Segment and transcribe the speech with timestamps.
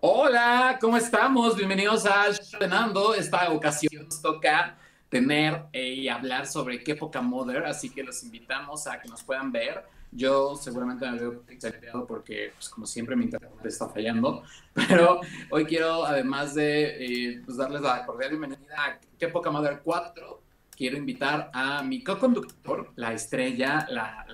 [0.00, 1.56] Hola, ¿cómo estamos?
[1.56, 3.14] Bienvenidos a Fernando.
[3.14, 4.78] Esta ocasión nos toca
[5.10, 9.22] tener eh, y hablar sobre qué poca mother, así que los invitamos a que nos
[9.22, 9.84] puedan ver.
[10.10, 14.42] Yo seguramente me veo exagerado porque, pues, como siempre, mi internet está fallando,
[14.72, 15.20] pero
[15.50, 20.42] hoy quiero, además de eh, pues, darles la cordial bienvenida a qué poca mother 4,
[20.74, 24.24] quiero invitar a mi co-conductor, la estrella, la,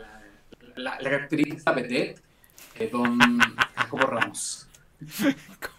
[0.76, 1.64] la, la, actriz,
[2.78, 3.19] eh, don
[3.75, 4.69] Jacobo Ramos.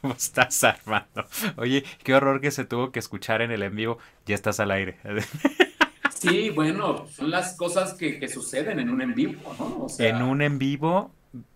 [0.02, 1.26] ¿Cómo estás, Armando?
[1.58, 3.98] Oye, qué horror que se tuvo que escuchar en el en vivo.
[4.26, 4.98] Ya estás al aire.
[6.20, 9.86] Sí, bueno, son las cosas que, que suceden en un en vivo, ¿no?
[9.86, 11.12] O sea, en un en vivo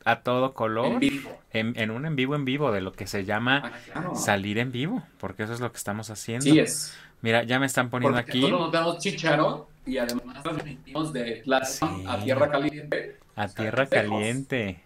[0.05, 0.85] a todo color.
[0.85, 1.37] en vivo.
[1.51, 4.15] En, en un en vivo en vivo, de lo que se llama Ah, claro.
[4.15, 6.45] salir en vivo, porque eso es lo que estamos haciendo.
[6.45, 6.97] Sí es.
[7.21, 11.43] Mira, ya me están poniendo Porque aquí todos nos damos chicharo y además transmitimos de
[11.65, 11.85] Sí.
[12.07, 13.17] a Tierra Caliente.
[13.35, 14.79] a tierra caliente.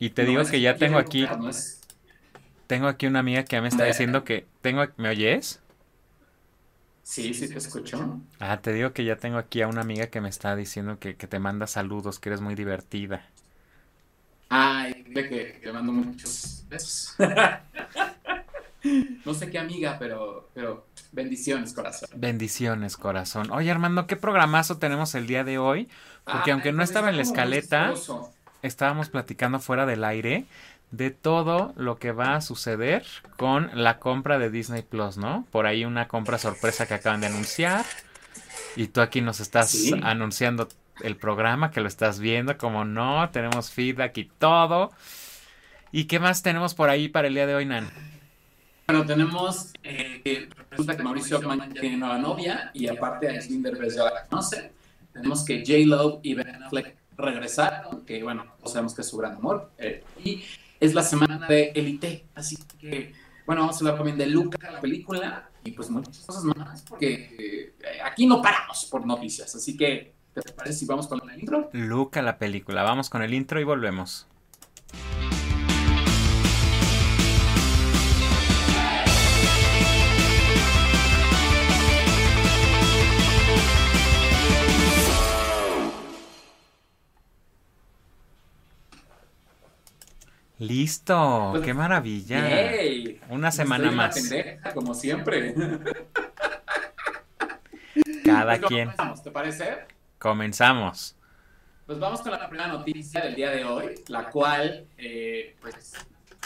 [0.00, 1.26] Y te No digo que ya tengo aquí,
[2.66, 5.60] tengo aquí una amiga que ya me está diciendo que tengo, ¿me oyes?
[7.02, 8.20] Sí, sí te escucho.
[8.40, 11.16] Ah, te digo que ya tengo aquí a una amiga que me está diciendo que,
[11.16, 13.30] que te manda saludos, que eres muy divertida.
[14.48, 17.14] Ay, dile que le mando muchos besos.
[19.24, 22.08] No sé qué amiga, pero, pero bendiciones, corazón.
[22.12, 23.50] Bendiciones, corazón.
[23.52, 25.88] Oye, Armando, ¿qué programazo tenemos el día de hoy?
[26.24, 28.02] Porque aunque no pues estaba en la escaleta.
[28.62, 30.44] Estábamos platicando fuera del aire
[30.90, 33.04] de todo lo que va a suceder
[33.36, 35.46] con la compra de Disney Plus, ¿no?
[35.52, 37.84] Por ahí una compra sorpresa que acaban de anunciar.
[38.76, 39.92] Y tú aquí nos estás Sí.
[40.02, 40.68] anunciando
[41.02, 44.90] el programa, que lo estás viendo, como no, tenemos feedback y todo.
[45.92, 47.88] ¿Y qué más tenemos por ahí para el día de hoy, Nan?
[48.88, 53.78] Bueno, tenemos eh, que resulta que Mauricio Ockman tiene nueva novia y aparte a Slinder
[53.88, 54.72] ya la conoce.
[55.12, 59.70] Tenemos que J-Lo y Ben Affleck regresaron, que bueno, sabemos que es su gran amor.
[59.78, 60.44] eh, y
[60.78, 63.12] es la semana de Elite, así que
[63.50, 67.34] bueno, vamos a hablar también de Luca, la película, y pues muchas cosas más, porque
[67.36, 67.74] eh,
[68.04, 69.54] aquí no paramos por noticias.
[69.56, 71.68] Así que, ¿te parece si vamos con el intro?
[71.72, 72.84] Luca, la película.
[72.84, 74.28] Vamos con el intro y volvemos.
[90.60, 92.48] Listo, Pues, qué maravilla.
[92.70, 93.18] ¡Yay!
[93.30, 94.14] Una semana Estoy una más.
[94.14, 95.54] pendeja, como siempre.
[98.24, 98.84] Cada Pues, quien.
[98.90, 99.78] comenzamos, ¿Te parece?
[100.18, 101.16] Comenzamos.
[101.86, 105.94] Pues vamos con la primera noticia del día de hoy, la cual, eh, pues,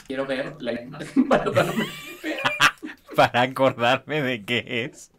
[0.06, 1.50] quiero ver la imagen para
[3.16, 5.10] Para acordarme de qué es.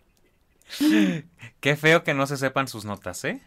[1.60, 3.42] Qué feo que no se sepan sus notas, ¿eh?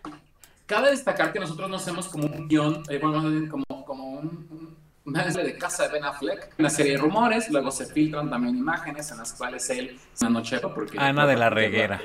[0.67, 4.59] Cabe destacar que nosotros no hacemos como un guion, eh, bueno, como, como un, un-
[4.59, 8.57] una serie de casa de Ben Affleck, una serie de rumores, luego se filtran también
[8.57, 10.99] imágenes en las cuales él es una nochero porque...
[10.99, 12.01] Ana de la Reguera.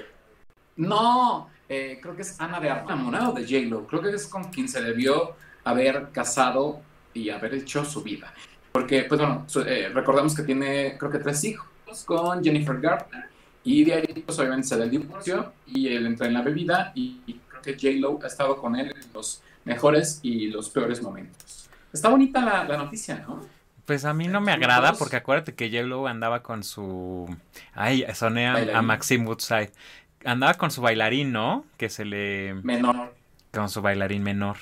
[0.76, 3.86] No, eh, creo que es Ana de Armas, enamorado de J-Lo.
[3.88, 6.82] Creo que es con quien se debió haber casado
[7.14, 8.34] y haber hecho su vida.
[8.72, 11.68] Porque, pues bueno, eh, recordamos que tiene, creo que tres hijos
[12.06, 13.26] con Jennifer Garner.
[13.64, 16.92] Y de ahí, pues obviamente se da el divorcio y él entra en la bebida.
[16.96, 21.02] Y, y creo que J-Lo ha estado con él en los mejores y los peores
[21.02, 21.63] momentos.
[21.94, 23.42] Está bonita la, la noticia, ¿no?
[23.86, 27.34] Pues a mí no me agrada porque acuérdate que J-Lo andaba con su...
[27.74, 29.72] Ay, soné a, a Maxim Woodside.
[30.26, 31.66] Andaba con su bailarín, ¿no?
[31.78, 32.56] Que se le...
[32.64, 33.14] Menor.
[33.52, 34.58] Con su bailarín menor.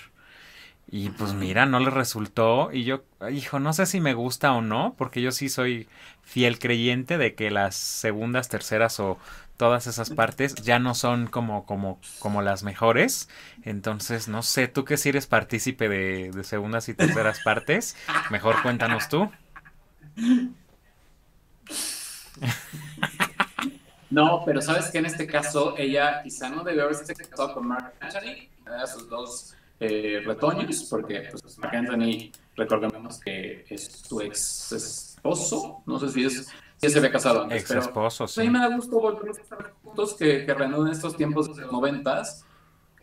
[0.90, 2.70] Y pues mira, no le resultó.
[2.74, 5.88] Y yo, hijo, no sé si me gusta o no, porque yo sí soy
[6.24, 9.18] fiel creyente de que las segundas, terceras o
[9.62, 13.30] todas esas partes ya no son como, como, como las mejores.
[13.62, 17.96] Entonces, no sé, tú que si eres partícipe de, de segundas y terceras partes,
[18.32, 19.30] mejor cuéntanos tú.
[24.10, 27.94] No, pero sabes que en este caso ella quizá no debió haberse casado con Mark
[28.00, 34.72] Anthony, a sus dos eh, retoños, porque pues, Mark Anthony, recordemos que es su ex
[34.72, 36.52] esposo, no sé si es
[36.82, 38.52] si se había casado antes, Ex esposo, pues, a mí sí.
[38.52, 42.44] me da gusto volverlos a estar juntos, que, que reanuden estos tiempos de los noventas.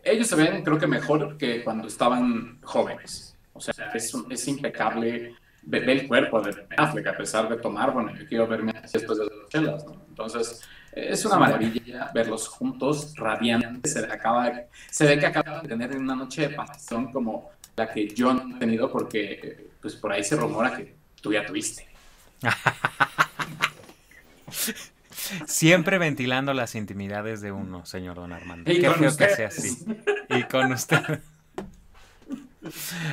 [0.03, 3.37] Ellos se ven, creo que mejor que cuando estaban jóvenes.
[3.53, 5.35] O sea, es, es impecable.
[5.61, 8.73] Ve, ve el cuerpo de Ben Affleck, a pesar de tomar, bueno, yo quiero verme
[8.91, 9.93] después de los chelas, ¿no?
[10.09, 13.93] Entonces, es una maravilla verlos juntos, radiantes.
[13.93, 14.51] Se, acaba,
[14.89, 18.55] se ve que acaban de tener una noche de pasión como la que yo no
[18.55, 21.87] he tenido, porque pues por ahí se rumora que tú ya tuviste.
[25.45, 28.71] Siempre ventilando las intimidades de uno, señor Don Armando.
[28.71, 29.77] Y Qué feo que sea así.
[30.29, 31.21] Y con usted.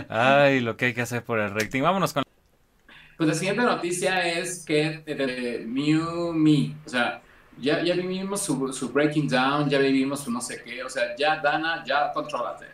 [0.09, 1.83] Ay, lo que hay que hacer por el rating.
[1.83, 2.23] Vámonos con...
[3.17, 7.23] Pues la siguiente noticia es que de, de Mew Me, o sea,
[7.59, 11.17] ya, ya vivimos su, su breaking down, ya vivimos su no sé qué, o sea,
[11.17, 12.67] ya Dana, ya controlate.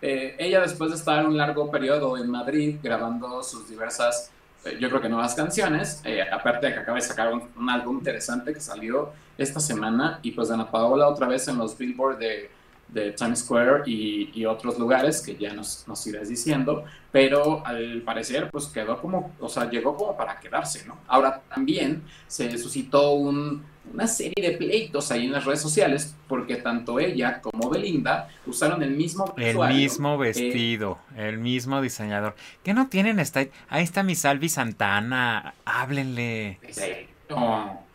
[0.00, 4.30] Eh, ella después de estar un largo periodo en Madrid grabando sus diversas,
[4.78, 7.98] yo creo que nuevas canciones, eh, aparte de que acaba de sacar un, un álbum
[7.98, 12.50] interesante que salió esta semana y pues Dana Paola otra vez en los Billboard de,
[12.92, 18.02] de Times Square y, y otros lugares que ya nos, nos irás diciendo, pero al
[18.02, 20.98] parecer pues quedó como, o sea, llegó como para quedarse, ¿no?
[21.06, 26.56] Ahora también se suscitó un, una serie de pleitos ahí en las redes sociales porque
[26.56, 32.34] tanto ella como Belinda usaron el mismo El mismo Eh, vestido, el mismo diseñador.
[32.62, 33.18] ¿Qué no tienen?
[33.20, 33.46] Está...
[33.68, 35.54] Ahí está mi Salvi Santana.
[35.64, 36.58] Háblenle.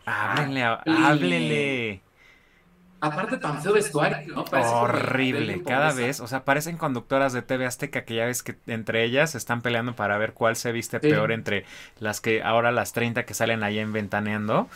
[0.04, 0.62] Háblenle.
[0.62, 2.02] Ah, Háblenle.
[3.06, 4.44] Aparte tan feo vestuario, ¿no?
[4.44, 8.56] Parece Horrible, cada vez, o sea, parecen conductoras de TV Azteca que ya ves que
[8.66, 11.08] entre ellas están peleando para ver cuál se viste Sí.
[11.08, 11.64] peor entre
[12.00, 14.68] las que ahora las 30 que salen ahí en Ventaneando.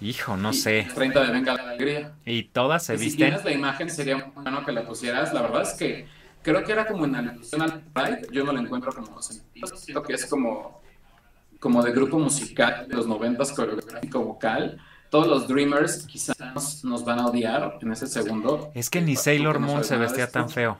[0.00, 0.86] Hijo, no y sé.
[0.94, 2.12] 30 de Venga la Alegría.
[2.26, 3.28] Y todas se Y si visten.
[3.28, 5.32] tienes la imagen, sería bueno que la pusieras.
[5.32, 6.06] La verdad es que
[6.42, 8.26] creo que era como en alusión al Pride.
[8.30, 9.66] Yo no lo encuentro como sentido.
[9.76, 10.82] Siento que es como,
[11.60, 14.78] como de grupo musical de los noventas, coreográfico vocal.
[15.10, 18.70] Todos los Dreamers quizás nos, nos van a odiar en ese segundo.
[18.74, 20.78] Es que ni Sailor Moon se vestía tan feo.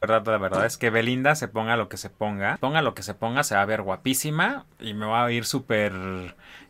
[0.00, 2.94] La verdad, la verdad es que Belinda se ponga lo que se ponga, ponga lo
[2.94, 5.92] que se ponga, se va a ver guapísima y me va a ir súper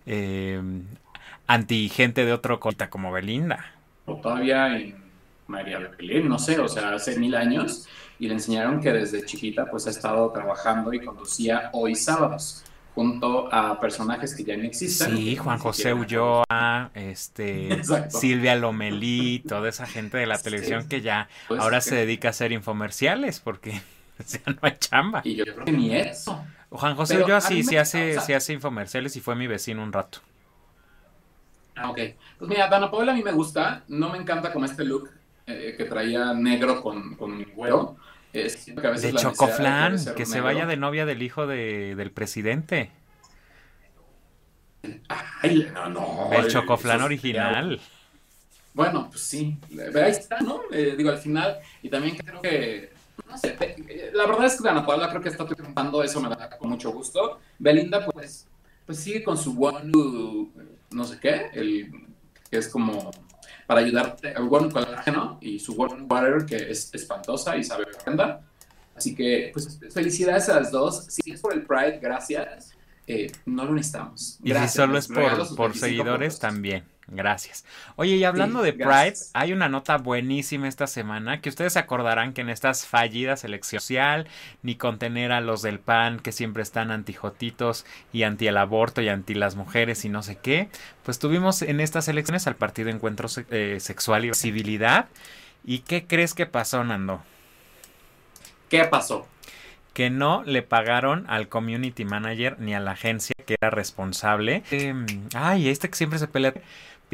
[0.06, 0.62] eh,
[1.46, 3.72] anti gente de otro colita como Belinda.
[4.06, 5.02] o todavía en
[5.46, 7.86] María Belén, no sé, o sea, hace mil años,
[8.18, 13.52] y le enseñaron que desde chiquita pues ha estado trabajando y conducía hoy sábados junto
[13.52, 15.16] a personajes que ya no existen.
[15.16, 18.18] Sí, Juan José Ulloa, este, Exacto.
[18.18, 20.44] Silvia Lomelí, toda esa gente de la Sí.
[20.44, 23.72] televisión que ya Pues, ahora que- se dedica a hacer infomerciales porque
[24.28, 25.22] ya no hay chamba.
[25.24, 26.44] Y yo creo que ni eso.
[26.70, 29.34] Juan José Pero Ulloa sí, sí me- hace, o sea- sí hace infomerciales y fue
[29.36, 30.18] mi vecino un rato.
[31.76, 31.98] Ah, ok.
[32.38, 35.10] Pues mira, Dana Paola a mí me gusta, no me encanta como este look
[35.46, 37.96] eh, que traía negro con, con güero.
[38.35, 41.47] Eh, siento que a veces De Chocoflan, que se negro- vaya de novia del hijo
[41.47, 42.91] de, del presidente.
[45.09, 46.31] Ay, no, no.
[46.33, 47.81] El eh, Chocoflan original.
[48.75, 50.62] Bueno, pues sí, ahí está, ¿no?
[50.73, 52.91] Eh, digo, al final, y también creo que,
[53.31, 56.29] no sé, eh, la verdad es que Ana Paula creo que está triunfando, eso me
[56.29, 57.38] da con mucho gusto.
[57.61, 58.49] Belinda, pues,
[58.85, 59.93] pues sigue con su One,
[60.91, 61.93] no sé qué, el
[62.50, 63.12] que es como
[63.66, 68.42] para ayudarte, One Colágeno y su One Water, que es espantosa y sabe horrenda.
[68.94, 71.06] Así que, pues, felicidades a las dos.
[71.09, 72.73] Si es por el Pride, gracias.
[73.06, 74.38] Eh, no lo necesitamos.
[74.42, 76.40] Y si solo es por, sus por 25 seguidores, puntos.
[76.40, 76.85] también.
[77.06, 77.66] Gracias.
[77.96, 79.30] Oye, y hablando Sí, de Pride, gracias.
[79.34, 83.82] hay una nota buenísima esta semana que ustedes se acordarán que en estas fallidas elecciones
[83.84, 84.26] social,
[84.62, 89.08] ni contener a los del PAN que siempre están antijotitos y anti el aborto y
[89.08, 90.68] anti las mujeres y no sé qué,
[91.02, 95.06] pues tuvimos en estas elecciones al partido Encuentro Se- eh, Sexual y Civilidad.
[95.64, 97.23] ¿Y qué crees que pasó, Nando?
[98.68, 99.28] ¿Qué pasó?
[99.92, 104.64] que no le pagaron al community manager ni a la agencia que era responsable.
[104.73, 106.52] Em, ay, este que siempre se pelea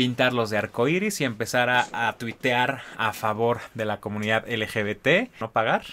[0.01, 5.29] pintarlos de arcoíris y empezar a, a tuitear a favor de la comunidad LGBT.
[5.43, 5.85] ¿No pagar?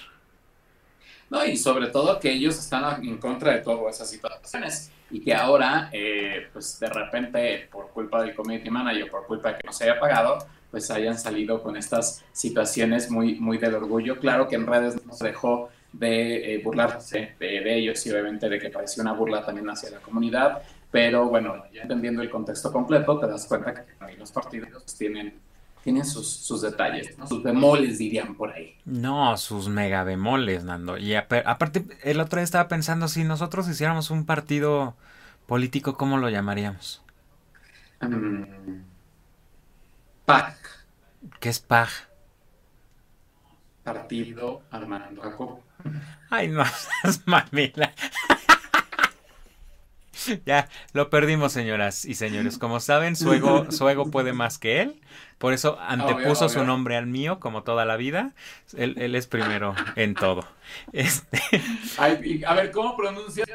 [1.29, 5.33] No, y sobre todo que ellos están en contra de todas esas situaciones y que
[5.33, 9.73] ahora, eh, pues de repente, por culpa del community manager, por culpa de que no
[9.73, 10.37] se haya pagado,
[10.71, 14.21] pues hayan salido con estas situaciones muy, muy del orgullo.
[14.21, 18.49] Claro que en redes no se dejó de eh, burlarse de, de ellos y obviamente
[18.49, 22.71] de que parecía una burla también hacia la comunidad, pero bueno, ya entendiendo el contexto
[22.71, 25.33] completo, te das cuenta que también los partidos tienen,
[25.83, 27.27] tienen sus, sus detalles, ¿no?
[27.27, 28.75] sus bemoles dirían por ahí.
[28.85, 30.97] No, sus mega bemoles, Nando.
[30.97, 34.95] Y aparte, el otro día estaba pensando, si nosotros hiciéramos un partido
[35.45, 37.01] político, ¿cómo lo llamaríamos?
[38.01, 38.81] Mm.
[40.25, 40.55] PAC,
[41.39, 41.89] ¿Qué es PAG?
[43.87, 45.61] Partido Armando Jacob.
[46.29, 46.63] Ay, no
[47.25, 47.93] mamila.
[50.45, 52.57] Ya, lo perdimos, señoras y señores.
[52.57, 55.01] Como saben, su ego, su ego puede más que él.
[55.37, 58.33] Por eso antepuso Obvio, su nombre al mío, como toda la vida.
[58.75, 60.45] Él, él es primero en todo.
[60.91, 61.39] Este,
[61.97, 63.47] Ay, a ver, ¿cómo pronuncias?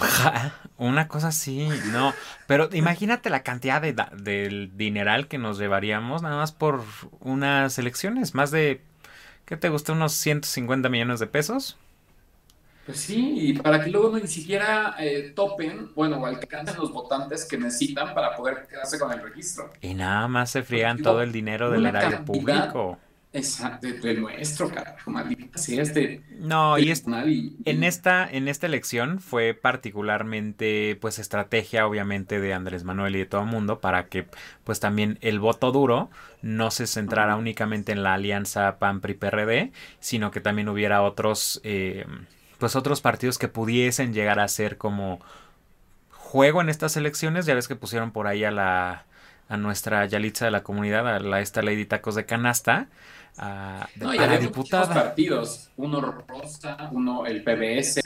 [0.78, 2.14] una cosa así, no.
[2.46, 6.82] Pero imagínate la cantidad de del dineral que nos llevaríamos nada más por
[7.20, 8.34] unas elecciones.
[8.34, 8.80] Más de,
[9.44, 9.92] ¿qué te gusta?
[9.92, 11.76] Unos 150 millones de pesos.
[12.86, 17.58] Pues sí, y para que luego ni siquiera eh, topen, bueno, alcancen los votantes que
[17.58, 19.70] necesitan para poder quedarse con el registro.
[19.80, 22.98] Y nada más se friegan Digo, todo el dinero del erario cantidad público.
[23.32, 26.20] Exacto, de, nuestro, carajo, maldita sea este.
[26.30, 32.52] No, y es, y- en esta, en esta elección fue particularmente, pues, estrategia, obviamente, de
[32.54, 34.26] Andrés Manuel y de todo el mundo para que,
[34.64, 36.10] pues, también el voto duro
[36.42, 39.70] no se centrara únicamente en la alianza PAN-PRI-PRD,
[40.00, 42.06] sino que también hubiera otros, eh,
[42.58, 45.20] pues, otros partidos que pudiesen llegar a ser como
[46.10, 47.46] juego en estas elecciones.
[47.46, 49.06] Ya ves que pusieron por ahí a la
[49.48, 52.86] a nuestra Yalitza de la comunidad, a la esta Lady Tacos de Canasta,
[53.38, 54.94] a, No, y para había muchísimos diputada.
[54.94, 58.00] partidos, uno Rosa, uno el PBS,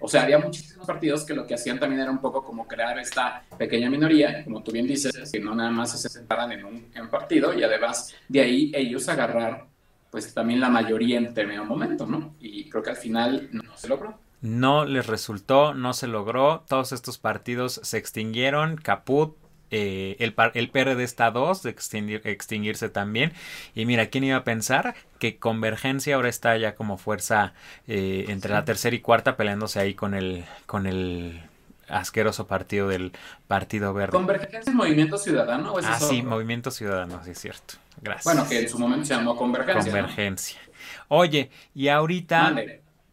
[0.00, 2.98] o sea, había muchísimos partidos que lo que hacían también era un poco como crear
[2.98, 6.86] esta pequeña minoría, como tú bien dices, que no nada más se sentaran en un
[6.94, 9.66] en partido y además de ahí ellos agarrar
[10.10, 12.34] pues también la mayoría en determinado momento, ¿no?
[12.40, 14.18] Y creo que al final no se logró.
[14.40, 16.64] No les resultó, no se logró.
[16.68, 18.76] Todos estos partidos se extinguieron.
[18.76, 19.36] Caput,
[19.70, 23.32] eh, el, el PRD está a dos de extinguir- extinguirse también.
[23.74, 27.52] Y mira, ¿quién iba a pensar que Convergencia ahora está ya como fuerza
[27.86, 31.40] eh, entre la tercera y cuarta peleándose ahí con el, con el
[31.88, 33.12] asqueroso partido del
[33.48, 34.12] Partido Verde.
[34.12, 35.72] ¿Convergencia es Movimiento Ciudadano?
[35.72, 36.22] ¿o ese Ah, es sí?
[36.22, 37.74] Movimiento Ciudadano, sí es cierto.
[38.00, 38.24] Gracias.
[38.24, 39.92] Bueno, que en su momento se llamó Convergencia.
[39.92, 39.98] ¿no?
[39.98, 40.60] Convergencia.
[41.08, 42.54] Oye, y ahorita.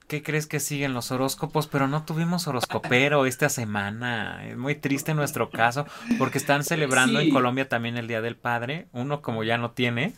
[0.07, 1.67] ¿Qué crees que siguen los horóscopos?
[1.67, 4.45] Pero no tuvimos horoscopero esta semana.
[4.47, 5.85] Es muy triste nuestro caso,
[6.17, 7.27] porque están celebrando Sí.
[7.27, 8.87] en Colombia también el Día del Padre.
[8.93, 10.13] Uno como ya no tiene,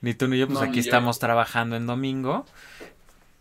[0.00, 0.80] ni tú ni yo, pues No, aquí yo.
[0.80, 2.46] estamos trabajando en domingo.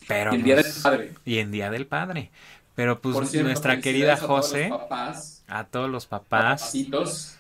[0.08, 1.14] Pero Y el Día nos- del Padre.
[1.26, 2.32] Y en Día del Padre.
[2.76, 7.36] Pero pues cierto, nuestra querida a todos José, los papás, a todos los papás, papacitos.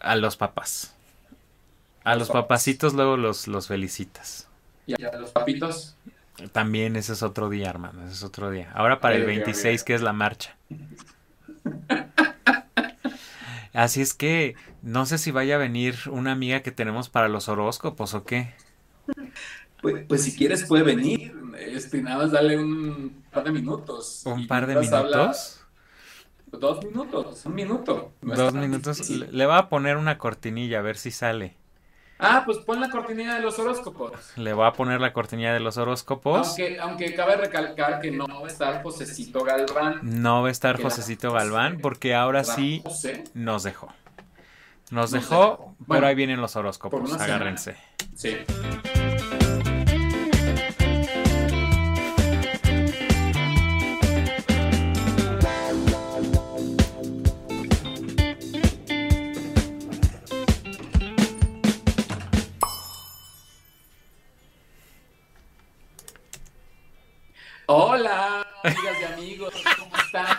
[0.00, 0.94] a los papás.
[2.04, 2.42] A los papás.
[2.42, 4.48] papacitos luego los, los felicitas.
[4.86, 5.94] y a los papitos.
[6.50, 8.70] También ese es otro día, hermano, ese es otro día.
[8.74, 9.84] Ahora para el Ok, ok, 26, ok.
[9.84, 10.56] que es la marcha.
[13.72, 17.48] Así es que no sé si vaya a venir una amiga que tenemos para los
[17.48, 18.54] horóscopos o qué.
[19.80, 21.32] Pues, pues si quieres puede venir.
[21.58, 24.22] Este, nada más dale un par de minutos.
[24.24, 25.64] ¿Un par de minutos?
[26.46, 28.12] Dos minutos, un minuto.
[28.20, 28.98] No Dos minutos.
[28.98, 29.20] difícil.
[29.20, 31.56] Le, le voy a poner una cortinilla a ver si sale.
[32.24, 34.12] Ah, pues pon la cortinilla de los horóscopos.
[34.36, 36.46] Le voy a poner la cortinilla de los horóscopos.
[36.48, 39.98] Aunque, aunque cabe recalcar que no va a estar Josecito Galván.
[40.02, 43.24] No va a estar Josecito Galván porque ahora ¿verdad, sí José?
[43.34, 43.88] nos dejó.
[44.90, 45.56] Nos Nos dejó, dejó.
[45.78, 47.24] pero Bueno, ahí vienen los horóscopos, semana.
[47.24, 47.76] agárrense.
[48.14, 48.36] Sí.
[67.74, 70.36] Hola, amigas y amigos, ¿cómo están?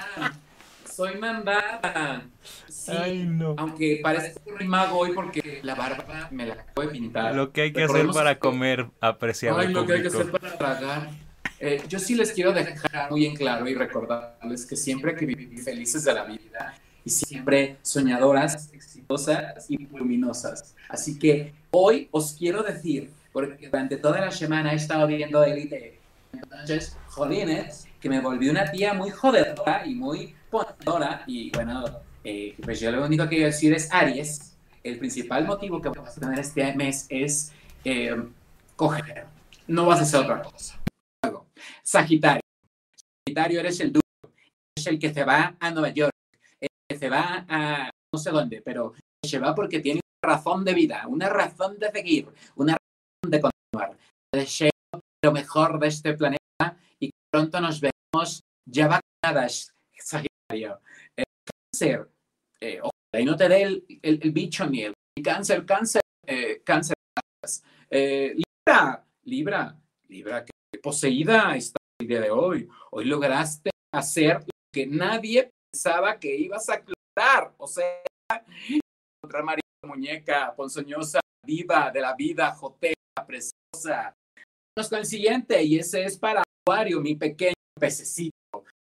[0.87, 2.21] Soy Mandada.
[2.69, 3.55] Sí, Ay, no.
[3.57, 7.33] aunque parece que soy mago hoy porque la barba me la acabo de pintar.
[7.33, 10.29] Lo que hay que hacer para que- comer, apreciable Ay, lo que hay que hacer
[10.29, 11.09] para tragar.
[11.59, 15.25] Eh, yo sí les quiero dejar muy en claro y recordarles que siempre hay que
[15.25, 20.75] vivir felices de la vida y siempre soñadoras, exitosas y luminosas.
[20.87, 25.99] Así que hoy os quiero decir, porque durante toda la semana he estado viendo Elite,
[26.33, 31.85] entonces, jolines, que me volví una tía muy jodedora y muy ponedora y bueno,
[32.23, 36.17] eh, pues yo lo único que quiero decir es Aries, el principal motivo que vas
[36.17, 37.51] a tener este mes es
[37.85, 38.15] eh,
[38.75, 39.25] coger,
[39.67, 40.79] no vas a hacer otra cosa.
[41.23, 41.47] Luego,
[41.83, 42.41] Sagitario.
[43.25, 44.01] Sagitario eres el duro,
[44.75, 46.13] eres el que se va a Nueva York,
[46.59, 48.93] el que se va a no sé dónde, pero
[49.25, 53.41] se va porque tiene una razón de vida, una razón de seguir, una razón de
[53.41, 53.97] continuar.
[54.31, 54.72] Deseo
[55.23, 58.87] lo mejor de este planeta y pronto nos vemos ya
[59.23, 60.81] vacunadas, Sagitario.
[61.17, 61.23] Eh,
[61.71, 62.09] cáncer,
[62.59, 62.81] eh,
[63.17, 66.95] y no te dé el, el- el bicho ni el cáncer, cáncer, eh, cáncer.
[67.89, 69.77] Eh, Libra, Libra,
[70.09, 72.67] Libra, que poseída está el día de hoy.
[72.91, 77.53] Hoy lograste hacer lo que nadie pensaba que ibas a lograr.
[77.57, 78.01] O sea,
[79.23, 82.93] otra María Muñeca, ponzoñosa, diva de la vida, jotea,
[83.25, 84.13] preciosa.
[84.75, 88.33] Con el siguiente, y ese es para Acuario, mi pequeño pececito.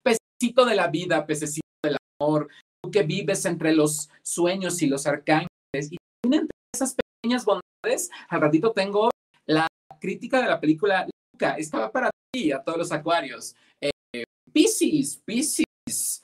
[0.04, 2.48] Pececito de la vida, pececito del amor.
[2.82, 5.90] Tú que vives entre los sueños y los arcángeles.
[5.90, 9.10] Y entre esas pequeñas bondades, al ratito tengo
[9.46, 9.66] la
[9.98, 11.54] crítica de la película Luca.
[11.54, 13.54] Estaba para ti, a todos los acuarios.
[13.80, 16.22] Eh, Piscis, Piscis,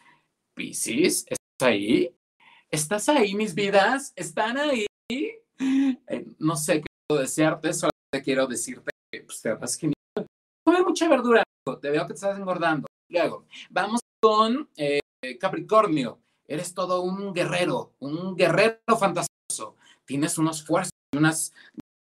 [0.55, 2.15] Piscis, ¿estás ahí?
[2.71, 4.13] ¿Estás ahí, mis vidas?
[4.17, 4.87] ¿Están ahí?
[5.09, 9.95] Eh, no sé qué puedo desearte, solamente quiero decirte pues, te vas genial.
[10.65, 11.43] Come mucha verdura,
[11.81, 12.87] te veo que te estás engordando.
[13.09, 15.01] Luego, vamos con eh,
[15.39, 16.21] Capricornio.
[16.49, 19.77] Eres todo un guerrero, un guerrero fantasioso.
[20.05, 21.53] Tienes unos fuerzas y unas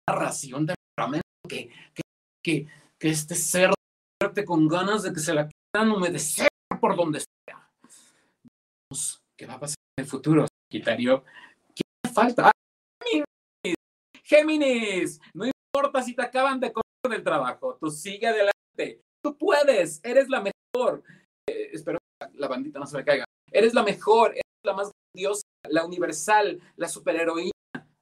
[0.08, 2.02] garras y un temperamento que, que,
[2.42, 2.66] que,
[2.98, 3.74] que este cerdo
[4.46, 6.48] con ganas de que se la quieran humedecer
[6.80, 7.70] por donde sea.
[8.90, 11.24] Vamos, ¿Qué va a pasar en el futuro, Sagitario?
[11.74, 12.48] ¿Quién falta?
[12.48, 12.52] ¡Ah,
[13.02, 13.76] Géminis!
[14.22, 19.02] Géminis, no importa si te acaban de correr del trabajo, tú sigue adelante.
[19.22, 21.02] Tú puedes, eres la mejor.
[21.48, 23.24] Eh, espero que la bandita no se me caiga.
[23.50, 27.52] Eres la mejor, eres la más grandiosa, la universal, la superheroína.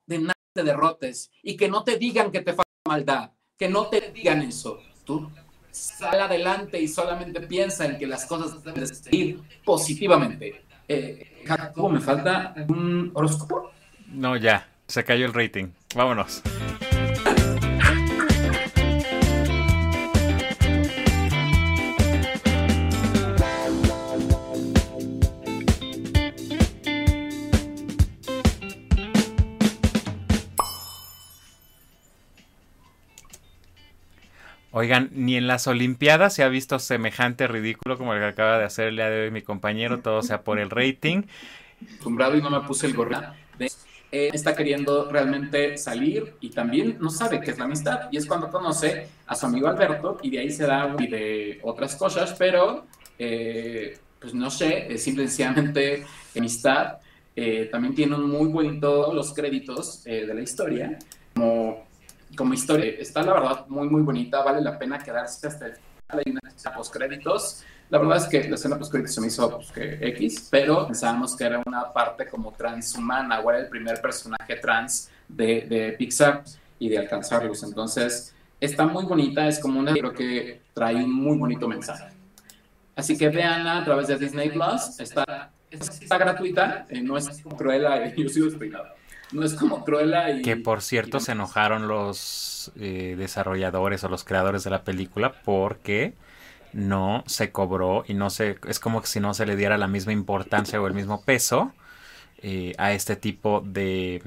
[0.07, 3.88] De nada te derrotes y que no te digan que te falta maldad, que no
[3.88, 4.81] te digan eso.
[5.05, 5.31] Tú
[5.71, 10.65] sal adelante y solamente piensa en que las cosas deben de seguir positivamente.
[10.88, 11.45] Eh,
[11.91, 13.71] ¿me falta un horóscopo?
[14.09, 15.69] No, ya, se cayó el rating.
[15.95, 16.43] Vámonos.
[34.75, 38.65] Oigan, ni en las Olimpiadas se ha visto semejante ridículo como el que acaba de
[38.65, 41.25] hacer el día de hoy mi compañero, todo sea por el rating.
[41.85, 43.21] Acostumbrado y no me puse el gorro.
[43.59, 48.09] Eh, está queriendo realmente salir y también no sabe qué es la amistad.
[48.11, 51.61] Y es cuando conoce a su amigo Alberto y de ahí se da y de
[51.63, 52.87] otras cosas, pero
[53.19, 56.97] eh, pues no sé, es simplemente amistad.
[57.37, 60.99] Eh, también tiene un muy bonito los créditos de la historia
[61.35, 61.91] como
[62.37, 66.23] como historia está la verdad muy muy bonita, vale la pena quedarse hasta el final,
[66.25, 67.64] hay una escena post créditos.
[67.90, 70.87] La verdad es que la escena post créditos se me hizo pues, que X, pero
[70.87, 75.92] pensábamos que era una parte como transhumana, o era el primer personaje trans de, de
[75.92, 76.42] Pixar
[76.79, 77.62] y de alcanzarlos.
[77.62, 82.12] Entonces, está muy bonita, es como una, creo que trae un muy bonito mensaje.
[82.97, 88.14] Así que véanla a través de Disney Plus, está, está gratuita, eh, no es cruela,
[88.14, 89.02] yo sigo despeinado
[89.33, 90.42] no es como Cruella y...
[90.42, 96.14] Que por cierto se enojaron los eh, desarrolladores o los creadores de la película porque
[96.73, 98.59] no se cobró y no se...
[98.68, 101.73] Es como que si no se le diera la misma importancia o el mismo peso
[102.38, 104.23] eh, a este tipo de...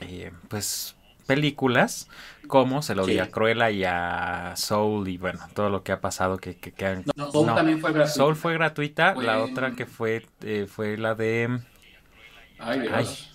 [0.00, 2.08] Eh, pues películas
[2.48, 6.00] como se lo di a Cruella y a Soul y bueno, todo lo que ha
[6.00, 8.14] pasado que, que, no, Soul también fue gratuita.
[8.14, 10.26] Soul fue gratuita, la otra que fue
[10.66, 11.60] fue la de
[12.58, 13.31] Ay, Dios.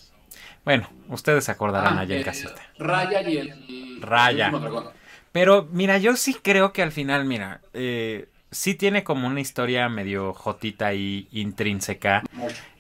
[0.68, 2.62] Bueno, ustedes se acordarán ah, allá en eh, casita.
[2.78, 4.02] Raya y el...
[4.02, 4.52] Raya.
[5.32, 9.88] Pero mira, yo sí creo que al final, mira, eh, sí tiene como una historia
[9.88, 12.22] medio jotita y intrínseca.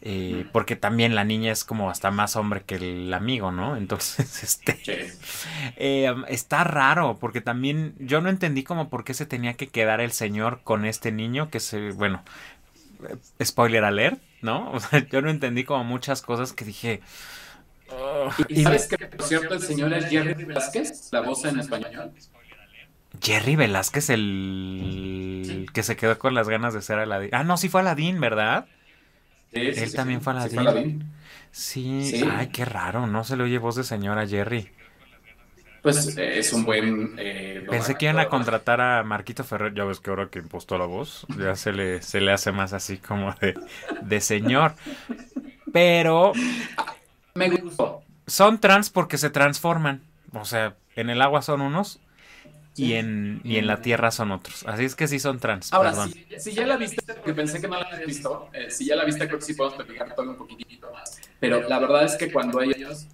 [0.01, 3.77] Eh, porque también la niña es como hasta más hombre que el amigo, ¿no?
[3.77, 5.09] Entonces, este...
[6.27, 10.11] está raro, porque también yo no entendí como por qué se tenía que quedar el
[10.11, 11.91] señor con este niño que se...
[11.91, 12.21] Bueno,
[13.41, 14.71] spoiler alert, ¿no?
[14.73, 17.01] O sea, yo no entendí como muchas cosas que dije
[18.49, 22.11] ¿Y sabes que, por cierto, el señor es Jerry Velázquez, la voz en español?
[23.21, 27.29] Jerry Velázquez, el que se quedó con las ganas de ser Aladín.
[27.33, 28.65] Ah, no, sí fue Aladín, ¿verdad?
[29.53, 31.05] Sí, Él también fue Aladín.
[31.51, 34.69] Sí, ay, qué raro, no se le oye voz de señora Jerry.
[35.81, 37.15] Pues eh, es un buen.
[37.17, 39.73] Eh, Pensé que iban a contratar a Marquito Ferrer.
[39.73, 42.73] Ya ves que ahora que impostó la voz, ya se le, se le hace más
[42.73, 43.53] así como de,
[44.01, 44.75] de señor.
[45.71, 46.33] Pero
[47.37, 48.01] me gustó.
[48.25, 50.01] Son trans porque se transforman.
[50.33, 51.99] O sea, en el agua son unos
[52.75, 54.63] y en, y en la tierra son otros.
[54.67, 55.73] Así es que sí son trans.
[55.73, 55.93] Ahora,
[56.37, 59.03] si, ya la viste, porque pensé que no la habías visto, eh, si ya la
[59.03, 61.19] viste, creo que sí podemos platicar todo un poquitito más.
[61.39, 63.07] Pero la verdad es que cuando ellos,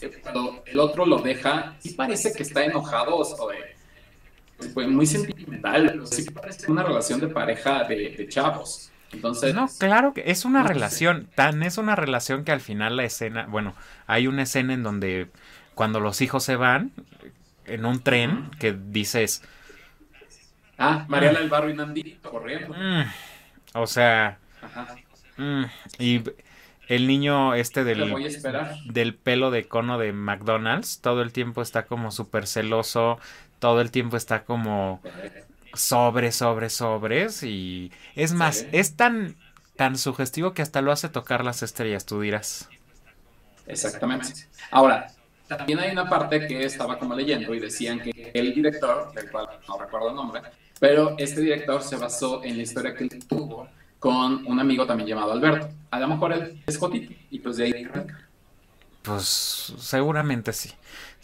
[0.00, 3.50] eh, cuando el otro lo deja, sí parece que está enojado o
[4.74, 6.02] pues, muy sentimental.
[6.06, 8.90] Sí parece una relación de pareja de, de chavos.
[9.16, 13.04] Entonces, no, claro que es una relación, tan es una relación que al final la
[13.04, 13.74] escena, bueno,
[14.06, 15.28] hay una escena en donde
[15.74, 16.92] cuando los hijos se van
[17.66, 19.42] en un tren que dices
[20.78, 22.74] Ah, Mariana del Barrio y Nandito corriendo.
[22.74, 23.04] Mm,
[23.74, 24.38] o sea,
[25.38, 25.64] mm,
[25.98, 26.22] y
[26.88, 28.14] el niño este del,
[28.84, 33.18] del pelo de cono de McDonald's todo el tiempo está como súper celoso,
[33.58, 35.00] todo el tiempo está como
[35.76, 39.36] sobre, sobre, sobres y es más, es tan,
[39.76, 42.68] tan sugestivo que hasta lo hace tocar las estrellas, tú dirás.
[43.66, 44.48] Exactamente.
[44.70, 45.08] Ahora,
[45.48, 49.48] también hay una parte que estaba como leyendo y decían que el director, del cual
[49.68, 50.42] no recuerdo el nombre,
[50.80, 55.08] pero este director se basó en la historia que él tuvo con un amigo también
[55.08, 55.68] llamado Alberto.
[55.90, 57.88] A lo mejor él es Jotito y pues de ahí
[59.02, 60.70] Pues seguramente sí.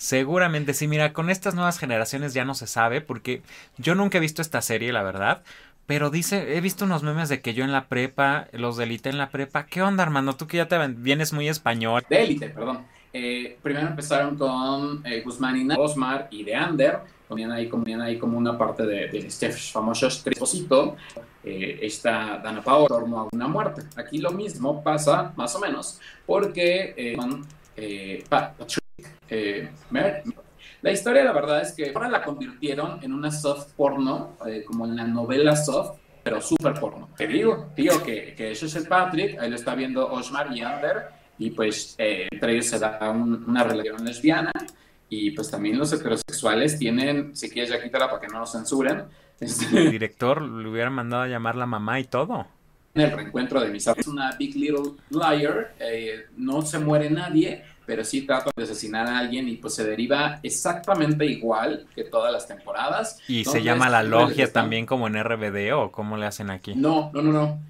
[0.02, 3.40] Seguramente sí, mira, con estas nuevas generaciones ya no se sabe, porque
[3.78, 5.44] yo nunca he visto esta serie, la verdad.
[5.86, 9.16] Pero dice, he visto unos memes de que yo en la prepa, los de en
[9.16, 9.66] la prepa.
[9.66, 10.32] ¿Qué onda, Armando?
[10.32, 12.02] Tú que ya te vienes muy español.
[12.10, 12.84] De élite, perdón.
[13.12, 16.98] Eh, primero empezaron con eh, Guzmán y Osmar y de Ander.
[17.28, 20.96] Ponían ahí, ponían ahí como una parte de, de este famoso Trisposito.
[21.44, 23.82] Eh, esta Dana Paola torno a una muerte.
[23.94, 27.16] Aquí lo mismo pasa, más o menos, porque eh,
[27.76, 28.24] eh,
[29.32, 29.70] eh,
[30.82, 34.84] la historia, la verdad es que ahora la convirtieron en una soft porno, eh, como
[34.84, 37.08] en la novela soft, pero súper porno.
[37.16, 40.60] Te digo, tío, que, que eso es el Patrick, ahí lo está viendo Osmar y
[40.60, 41.06] Ander,
[41.38, 44.52] y pues eh, entre ellos se da una relación lesbiana,
[45.08, 49.04] y pues también los heterosexuales tienen, si quieres ya quítala para que no nos censuren.
[49.40, 52.46] Este, el director le hubiera mandado a llamar la mamá y todo.
[52.94, 55.74] En el reencuentro de mis Es una Big Little Liar,
[56.36, 60.38] no se muere nadie, pero sí trata de asesinar a alguien y pues se deriva
[60.42, 63.20] exactamente igual que todas las temporadas.
[63.28, 66.74] ¿Y se llama la logia también como en RBD o cómo le hacen aquí?
[66.74, 67.60] No, no, no, no.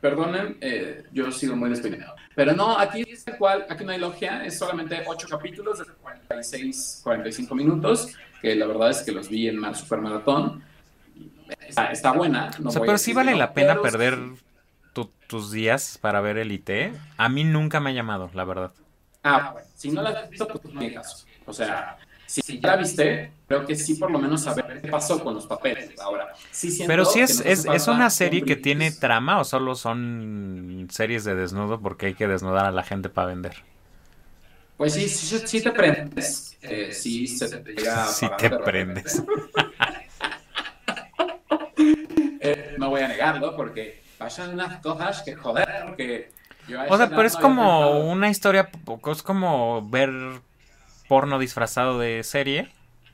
[0.00, 2.14] Perdonen, eh, yo sigo muy despeinado.
[2.34, 7.00] Pero no, aquí es cual, aquí no hay logia, es solamente ocho capítulos de 46,
[7.02, 10.62] 45 minutos que la verdad es que los vi en Mar Super Maratón.
[11.66, 12.50] Está, está buena.
[12.60, 14.18] No o sea, pero sí vale no, la pena perder
[14.92, 16.92] tu- tus días para ver el IT.
[17.16, 18.72] A mí nunca me ha llamado, la verdad.
[19.22, 21.24] Ah, bueno, si no la has visto, pues no hay caso.
[21.46, 24.88] O sea, si si ya la viste, creo que sí por lo menos saber qué
[24.88, 25.98] pasó con los papeles.
[26.00, 29.38] Ahora, sí siento Pero sí que es, es, es una un serie que tiene trama
[29.40, 33.64] o solo son series de desnudo porque hay que desnudar a la gente para vender.
[34.76, 36.56] Pues sí, sí, sí te prendes.
[36.62, 39.02] Eh, sí se te llega a Sí parar te de repente.
[39.02, 39.22] prendes.
[42.44, 45.84] Eh, no voy a negarlo porque pasan unas cosas que joder, a
[46.88, 48.70] O sea, pero es como una historia,
[49.10, 50.10] es como ver
[51.08, 52.68] porno disfrazado de serie.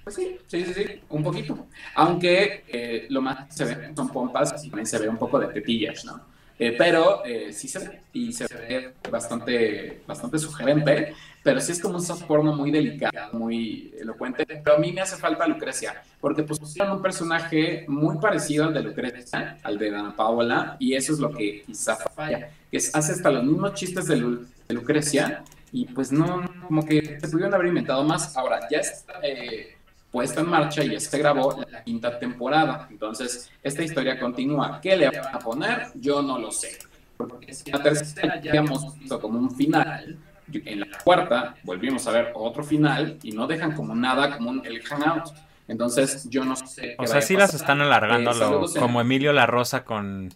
[0.04, 1.66] Pues sí, sí, sí, sí, un poquito.
[1.94, 5.38] Aunque eh, lo más que se ve son pompas y también se ve un poco
[5.38, 6.20] de tetillas, ¿no?
[6.58, 11.14] Eh, pero eh, sí se ve y se ve bastante, bastante sugerente,
[11.48, 14.44] pero sí es como un soft porno muy delicado, muy elocuente.
[14.44, 18.74] Pero a mí me hace falta Lucrecia, porque pues pusieron un personaje muy parecido al
[18.74, 22.94] de Lucrecia, al de Dana Paola, y eso es lo que quizá falla, que es,
[22.94, 27.28] hace hasta los mismos chistes de, Lu- de Lucrecia, y pues no, como que se
[27.28, 28.36] pudieron haber inventado más.
[28.36, 29.74] Ahora, ya está eh,
[30.12, 32.88] puesta en marcha y ya se grabó la quinta temporada.
[32.90, 34.80] Entonces, esta historia continúa.
[34.82, 35.88] ¿Qué le van a poner?
[35.94, 36.78] Yo no lo sé.
[37.16, 40.16] Porque si la tercera ya hemos visto como un final,
[40.52, 44.64] en la cuarta volvimos a ver otro final y no dejan como nada como un,
[44.66, 45.32] el hangout.
[45.68, 46.94] Entonces, yo no sé.
[46.98, 50.32] O sea, sí las están alargando Eh, lo- como Emilio La Rosa con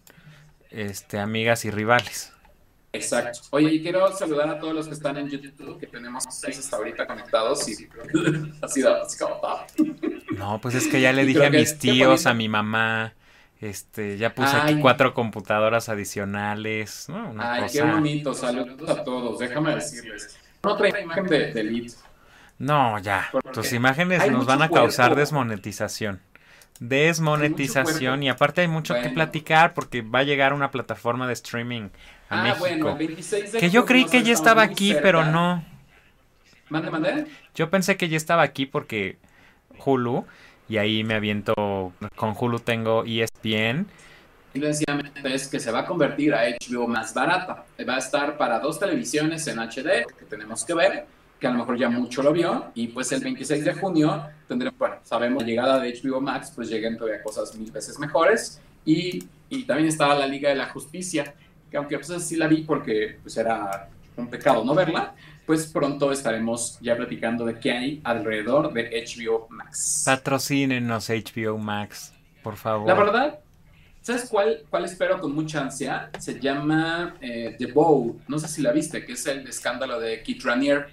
[0.70, 2.32] este amigas y rivales.
[2.94, 3.40] Exacto.
[3.50, 6.76] Oye, y quiero saludar a todos los que están en YouTube, que tenemos seis hasta
[6.76, 7.88] ahorita conectados y
[8.62, 9.86] ha sido así como top.
[10.36, 13.14] No, pues es que ya le dije a mis tíos, a mi mamá,
[13.62, 17.30] este, ya puse aquí cuatro computadoras adicionales, ¿no?
[17.30, 17.92] Una Ay, qué cosa.
[17.92, 18.34] bonito.
[18.34, 19.38] Saludos a todos.
[19.38, 20.36] Déjame decirles.
[20.62, 21.94] Otra imagen de, de Elite.
[22.58, 23.30] No, ya.
[23.52, 25.20] Tus imágenes nos van a causar cuerpo.
[25.20, 26.20] desmonetización.
[26.80, 28.22] Desmonetización.
[28.22, 31.88] Y aparte hay mucho que platicar porque va a llegar una plataforma de streaming
[32.28, 32.60] a Ah, México.
[32.60, 35.02] bueno, el 26 de que yo creí que ya estaba aquí, cerca.
[35.02, 35.64] pero no.
[36.68, 37.26] Mande, mande.
[37.54, 39.18] Yo pensé que ya estaba aquí porque
[39.84, 40.26] Hulu,
[40.72, 41.52] y ahí me aviento,
[42.16, 43.86] con Hulu tengo ESPN,
[44.54, 47.66] Y sencillamente es que se va a convertir a HBO más barata.
[47.86, 51.04] Va a estar para dos televisiones en HD, que tenemos que ver,
[51.38, 52.70] que a lo mejor ya mucho lo vio.
[52.74, 56.70] Y pues el 26 de junio tendremos, bueno, sabemos la llegada de HBO Max, pues
[56.70, 58.58] lleguen todavía cosas mil veces mejores.
[58.86, 61.34] Y, y también estaba la Liga de la Justicia,
[61.70, 65.14] que aunque pues sí la vi porque pues era un pecado no verla,
[65.46, 70.02] pues pronto estaremos ya platicando de qué hay alrededor de HBO Max.
[70.06, 72.86] patrocínenos HBO Max, por favor.
[72.88, 73.38] La verdad,
[74.00, 76.10] ¿sabes cuál, cuál espero con mucha ansia?
[76.18, 78.20] Se llama eh, The Bow.
[78.28, 80.86] No sé si la viste, que es el escándalo de Keith Raniere,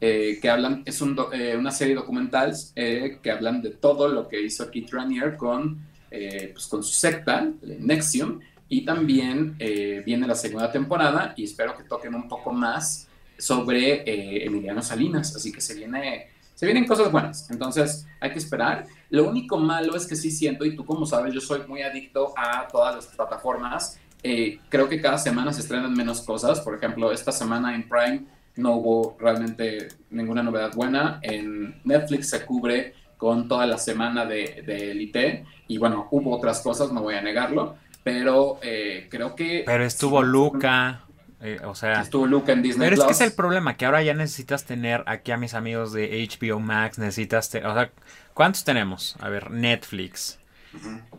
[0.00, 4.08] eh, que hablan, es un do- eh, una serie documental eh, que hablan de todo
[4.08, 5.78] lo que hizo Keith Raniere con,
[6.10, 11.84] eh, pues, con su secta, Nexium, y también viene la segunda temporada y espero que
[11.84, 13.06] toquen un poco más
[13.38, 16.30] sobre eh, Emiliano Salinas, así que se viene...
[16.54, 18.86] Se vienen cosas buenas, entonces hay que esperar.
[19.10, 22.32] Lo único malo es que sí siento, y tú como sabes, yo soy muy adicto
[22.34, 24.00] a todas las plataformas.
[24.22, 26.60] Eh, creo que cada semana se estrenan menos cosas.
[26.60, 28.24] Por ejemplo, esta semana en Prime
[28.56, 31.20] no hubo realmente ninguna novedad buena.
[31.22, 35.44] En Netflix se cubre con toda la semana de, de Elite.
[35.68, 37.76] Y bueno, hubo otras cosas, no voy a negarlo.
[38.02, 39.62] Pero eh, creo que...
[39.66, 41.05] Pero estuvo Luca,
[41.40, 42.00] eh, o sea...
[42.00, 45.02] Estuvo Luca en Disney Pero es que es el problema, que ahora ya necesitas tener
[45.06, 47.90] aquí a mis amigos de HBO Max, necesitas, te- o sea,
[48.34, 49.16] ¿cuántos tenemos?
[49.20, 50.38] A ver, Netflix.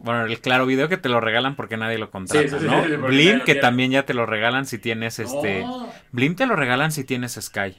[0.01, 2.83] Bueno, el claro video que te lo regalan porque nadie lo contrata, Sí, ¿no?
[2.85, 5.65] sí, Blim que también ya te lo regalan si tienes este...
[6.11, 7.75] Blim te lo regalan si tienes Sky.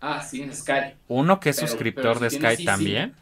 [0.00, 0.94] Ah, sí, en Sky.
[1.08, 2.64] Uno que es Pero- suscriptor pero de Sky Easy.
[2.64, 3.14] también.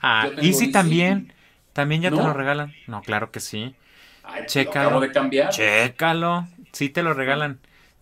[0.00, 0.72] Ah, Easy Easy.
[0.72, 1.32] también.
[1.74, 2.72] También ya te lo regalan.
[2.86, 3.74] No, claro que sí.
[4.22, 4.82] Ay, pues, Chécalo.
[4.84, 5.50] Lo acabo de cambiar.
[5.50, 6.46] Chécalo.
[6.72, 7.58] Sí te lo regalan.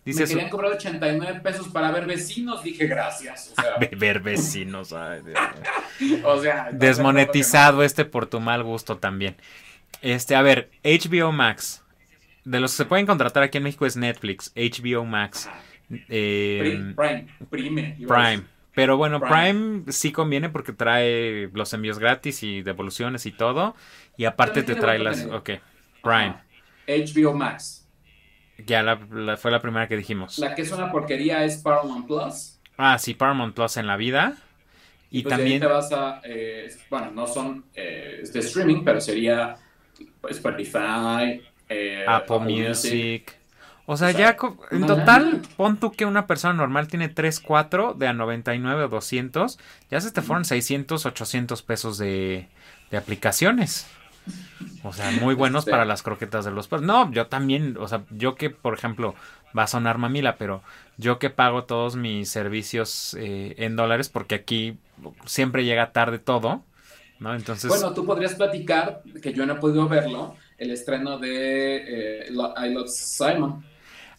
[0.09, 2.63] Me Dices, querían cobrar 89 pesos para ver vecinos.
[2.63, 3.53] Dije gracias.
[3.57, 4.93] O sea, ver vecinos.
[4.93, 5.21] ay,
[6.23, 9.35] o sea, Desmonetizado este por tu mal gusto también.
[10.01, 11.83] Este, a ver, HBO Max.
[12.45, 15.49] De los que se pueden contratar aquí en México es Netflix, HBO Max,
[16.07, 18.43] eh, Prime, Prime.
[18.73, 19.81] Pero bueno, Prime.
[19.81, 19.91] Prime.
[19.91, 23.75] sí conviene porque trae los envíos gratis y devoluciones y todo.
[24.17, 25.25] Y aparte te trae las...
[25.25, 25.51] Ok,
[26.01, 26.29] Prime.
[26.29, 26.43] Ajá.
[26.87, 27.78] HBO Max.
[28.65, 30.37] Ya la, la- fue la primera que dijimos.
[30.39, 32.59] La que es una porquería es Paramount Plus.
[32.77, 34.37] Ah, sí, Paramount Plus en la vida.
[35.11, 35.59] Y pues también...
[35.59, 36.21] te vas a.
[36.23, 39.57] eh, bueno, no son eh, de streaming, pero sería
[40.29, 43.35] Spotify, eh, Apple Music.
[43.85, 44.37] O sea, O sea, ya
[44.71, 48.87] en total, pon tú que una persona normal tiene 3, 4 de a 99 o
[48.87, 49.57] 200.
[49.89, 52.47] Ya se te fueron 600, 800 pesos de,
[52.91, 53.87] de aplicaciones.
[54.83, 55.71] O sea, muy buenos Este.
[55.71, 56.85] para las croquetas de los perros.
[56.85, 59.15] No, yo también, o sea, yo que, por ejemplo,
[59.57, 60.63] va a sonar mamila, pero
[60.97, 64.77] yo que pago todos mis servicios eh, en dólares, porque aquí
[65.25, 66.63] siempre llega tarde todo,
[67.19, 67.35] ¿no?
[67.35, 72.29] Entonces, Bueno, tú podrías platicar, que yo no he podido verlo, el estreno de eh,
[72.31, 73.63] I Love Simon.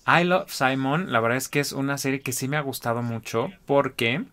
[0.06, 3.02] I Love Simon, la verdad es que es una serie que sí me ha gustado
[3.02, 4.24] mucho porque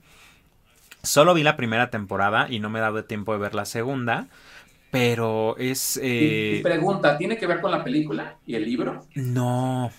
[1.03, 4.27] solo vi la primera temporada y no me he dado tiempo de ver la segunda,
[4.91, 5.99] pero es...
[6.01, 9.05] Eh, y pregunta, ¿tiene que ver con la película y el libro?
[9.15, 9.91] no.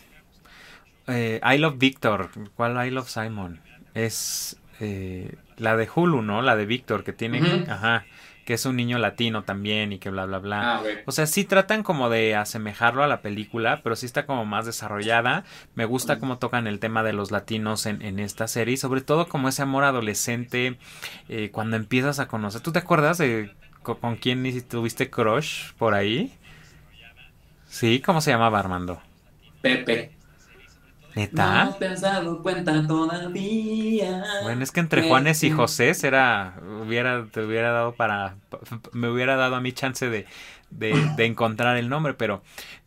[1.11, 3.63] Eh, I Love Victor, ¿cuál I Love Simon?
[3.95, 6.43] Es eh, la de Hulu, ¿no?
[6.43, 7.65] La de Victor, que tiene...
[7.67, 8.05] Ajá,
[8.49, 10.77] que es un niño latino también y que bla, bla, bla.
[10.77, 10.83] Ah.
[11.05, 14.65] O sea, sí tratan como de asemejarlo a la película, pero sí está como más
[14.65, 15.45] desarrollada.
[15.75, 19.03] Me gusta cómo tocan el tema de los latinos en, en esta serie y sobre
[19.03, 20.79] todo como ese amor adolescente
[21.29, 22.63] eh, cuando empiezas a conocer.
[22.63, 26.33] ¿Tú te acuerdas de con quién ni- tuviste crush por ahí?
[27.69, 29.01] Sí, ¿cómo se llamaba Armando?
[29.61, 30.13] Pepe.
[31.15, 31.65] ¿Neta?
[31.65, 34.23] No te has dado cuenta todavía.
[34.43, 35.09] Bueno, es que entre Pepe.
[35.11, 38.37] Juanes y José era, hubiera, te hubiera dado para,
[38.93, 40.27] me hubiera dado a mí chance de,
[40.71, 42.43] de, de encontrar el nombre, pero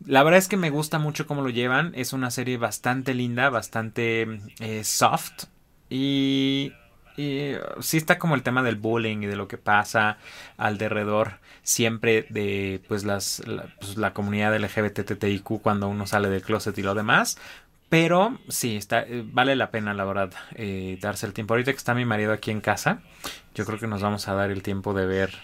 [0.06, 3.50] la verdad es que me gusta mucho cómo lo llevan, es una serie bastante linda,
[3.50, 5.44] bastante eh, soft
[5.90, 6.72] y,
[7.16, 10.18] y sí está como el tema del bullying y de lo que pasa
[10.56, 16.76] alrededor siempre de pues las la, pues, la comunidad LGBTTIQ cuando uno sale del closet
[16.78, 17.38] y lo demás,
[17.92, 21.52] pero sí, está, eh, vale la pena, la verdad, eh, darse el tiempo.
[21.52, 23.02] Ahorita que está mi marido aquí en casa,
[23.54, 25.34] yo creo que nos vamos a dar el tiempo de ver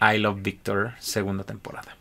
[0.00, 1.98] I Love Victor, segunda temporada.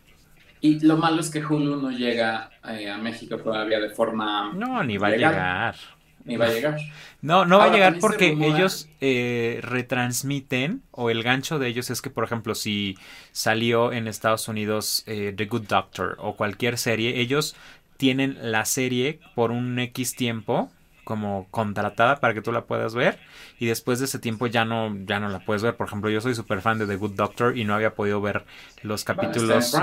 [0.61, 4.53] Y lo malo es que Hulu no llega eh, a México todavía de forma...
[4.53, 5.33] No, ni va a legal.
[5.33, 5.75] llegar.
[6.25, 6.77] Ni va a llegar.
[7.21, 11.89] No, no va a llegar porque rumora- ellos eh, retransmiten, o el gancho de ellos
[11.89, 12.97] es que, por ejemplo, si
[13.33, 17.57] salió en Estados Unidos eh, The Good Doctor o cualquier serie, ellos
[17.97, 20.71] tienen la serie por un X tiempo
[21.03, 23.19] como contratada para que tú la puedas ver
[23.59, 25.75] y después de ese tiempo ya no ya no la puedes ver.
[25.75, 28.45] Por ejemplo yo soy súper fan de The Good Doctor y no había podido ver
[28.83, 29.73] los capítulos.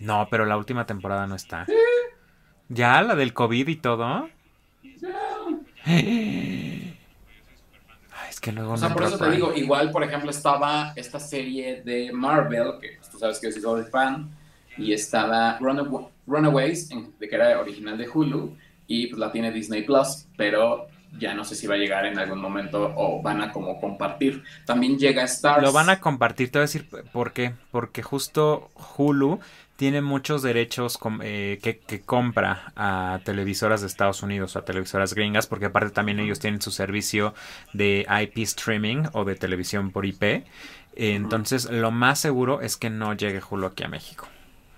[0.00, 1.66] No pero la última temporada no está.
[2.68, 4.28] Ya la del COVID y todo
[5.84, 6.94] Ay,
[8.28, 11.18] es que luego O sea, no por eso te digo, igual, por ejemplo, estaba esta
[11.18, 14.30] serie de Marvel, que tú sabes que yo soy fan,
[14.76, 16.88] y estaba Runawa- Runaways,
[17.18, 20.88] que era original de Hulu, y pues la tiene Disney Plus, pero
[21.18, 24.42] ya no sé si va a llegar en algún momento o van a como compartir.
[24.64, 25.62] También llega Stars.
[25.62, 27.52] Lo van a compartir, te voy a decir por qué.
[27.70, 29.40] Porque justo Hulu
[29.76, 34.64] tiene muchos derechos com- eh, que, que compra a televisoras de Estados Unidos o a
[34.64, 37.34] televisoras gringas, porque aparte también ellos tienen su servicio
[37.72, 40.22] de IP streaming o de televisión por IP.
[40.22, 40.44] Eh,
[41.14, 44.28] Entonces, lo más seguro es que no llegue Hulu aquí a México.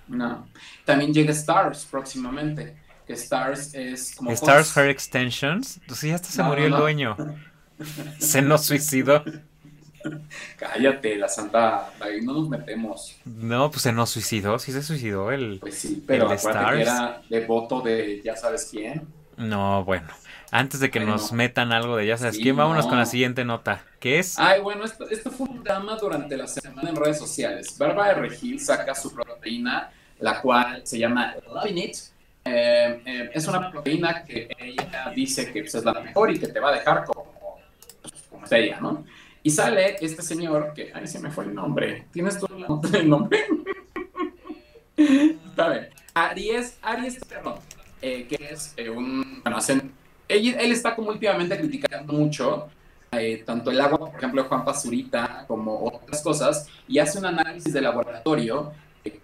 [0.08, 0.46] No.
[0.84, 2.76] También llega Stars próximamente.
[3.12, 4.30] Stars es como.
[4.32, 4.76] Stars Fox.
[4.78, 6.80] Her Extensions, pues sí, hasta se No, murió no, el no.
[6.80, 7.16] dueño.
[8.18, 9.24] Se nos suicidó.
[10.56, 11.90] Cállate, la santa.
[12.00, 13.16] Ahí no nos metemos.
[13.24, 15.58] No, pues se nos suicidó, sí se suicidó el...
[15.60, 16.98] Pues sí, pero ¿El acuérdate que Stars?
[17.00, 19.06] era de voto de ya sabes quién.
[19.36, 20.08] No, bueno.
[20.50, 21.36] Antes de que nos no.
[21.38, 22.90] metan algo de ya sabes Sí, quién, vámonos no.
[22.90, 23.84] con la siguiente nota.
[24.00, 24.38] ¿Qué es?
[24.38, 27.76] Ay, bueno, esto, esto fue un drama durante la semana en redes sociales.
[27.78, 31.96] Bárbara de Regil saca su proteína, la cual se llama Loving It.
[32.44, 36.48] Eh, eh, es una proteína que ella dice que pues, es la mejor y que
[36.48, 37.60] te va a dejar como,
[38.02, 39.04] pues, como ella, ¿no?
[39.44, 42.06] Y sale este señor que, ay, se me fue el nombre.
[42.12, 42.46] ¿Tienes tú
[42.90, 43.44] del nombre?
[44.96, 45.88] Está bien.
[46.14, 47.54] Aries, Aries Terrón,
[48.00, 49.58] eh, que es eh, un, bueno,
[50.28, 52.68] él, está como últimamente criticando mucho
[53.44, 57.70] tanto el agua, por ejemplo, de Juan Pazurita, como otras cosas, y hace un análisis
[57.70, 58.72] de laboratorio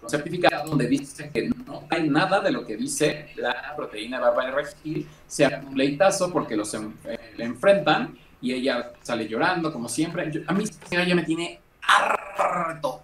[0.07, 4.51] certificado donde dice que no hay nada de lo que dice la proteína de Bárbara
[4.53, 9.89] Regil, sea un leitazo porque los en- eh, le enfrentan y ella sale llorando, como
[9.89, 10.31] siempre.
[10.33, 13.03] Yo- a mí ya me tiene harto.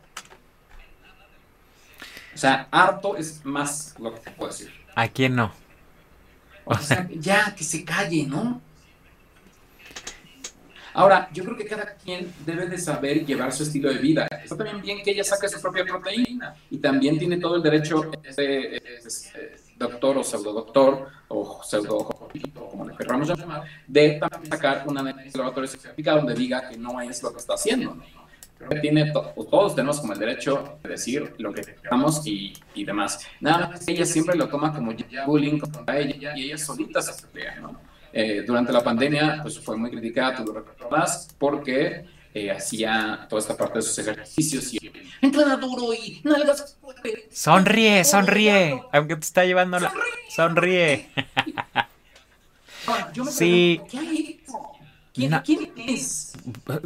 [2.34, 4.72] O sea, harto es más lo que te puedo decir.
[4.96, 5.52] ¿A quién no?
[6.64, 8.60] O sea, ya, que se calle, ¿no?
[10.94, 14.28] Ahora, yo creo que cada quien debe de saber llevar su estilo de vida.
[14.42, 18.12] Está también bien que ella saque su propia proteína y también tiene todo el derecho,
[18.22, 22.08] este, este, doctor o pseudodoctor o pseudo
[22.70, 27.00] como le queramos llamar, de sacar un análisis de laboratorio certificado donde diga que no
[27.00, 27.94] es lo que está haciendo.
[27.94, 28.04] ¿no?
[28.80, 33.26] tiene todos tenemos como el derecho de decir lo que queramos y, y demás.
[33.40, 34.92] Nada más ella siempre lo toma como
[35.26, 37.93] bullying contra ella y ella solita se pelea, ¿no?
[38.16, 43.40] Eh, durante la pandemia, pues fue muy criticada, tú lo recuerdas, porque eh, hacía toda
[43.40, 46.76] esta parte de sus ejercicios y entrena duro y nalgas
[47.32, 49.92] Sonríe, sonríe, aunque te está llevando la...
[50.34, 51.08] Sonríe.
[53.12, 53.80] Yo me Sí.
[53.82, 54.33] pregunto, ¿qué ha hecho?
[55.14, 56.32] ¿Quién, Na- quién es?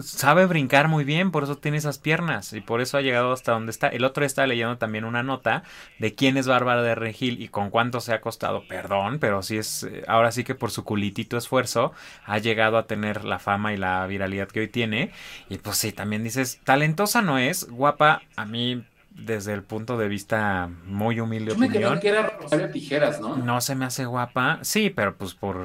[0.03, 3.53] Sabe brincar muy bien, por eso tiene esas piernas y por eso ha llegado hasta
[3.53, 3.89] donde está.
[3.89, 5.63] El otro estaba leyendo también una nota
[5.99, 8.69] de quién es Bárbara de Regil y con cuánto se ha costado.
[8.69, 11.93] Perdón, pero sí es, eh, ahora sí que por su culitito esfuerzo
[12.27, 15.11] ha llegado a tener la fama y la viralidad que hoy tiene.
[15.49, 20.07] Y pues sí, también dices, talentosa no es, guapa, a mí desde el punto de
[20.07, 21.99] vista muy humilde Yo me opinión.
[21.99, 23.37] que era Rosario Tijeras, ¿no?
[23.37, 24.59] No se me hace guapa.
[24.63, 25.57] Sí, pero pues por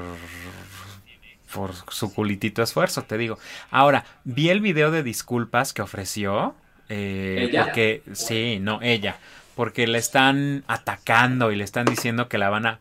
[1.54, 3.38] por su culitito esfuerzo, te digo.
[3.70, 6.54] Ahora, vi el video de disculpas que ofreció.
[6.88, 7.64] eh, ¿Ella?
[7.64, 9.16] Porque, sí, no, ella.
[9.54, 12.80] Porque le están atacando y le están diciendo que la van a.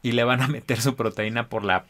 [0.00, 1.84] Y le van a meter su proteína por la.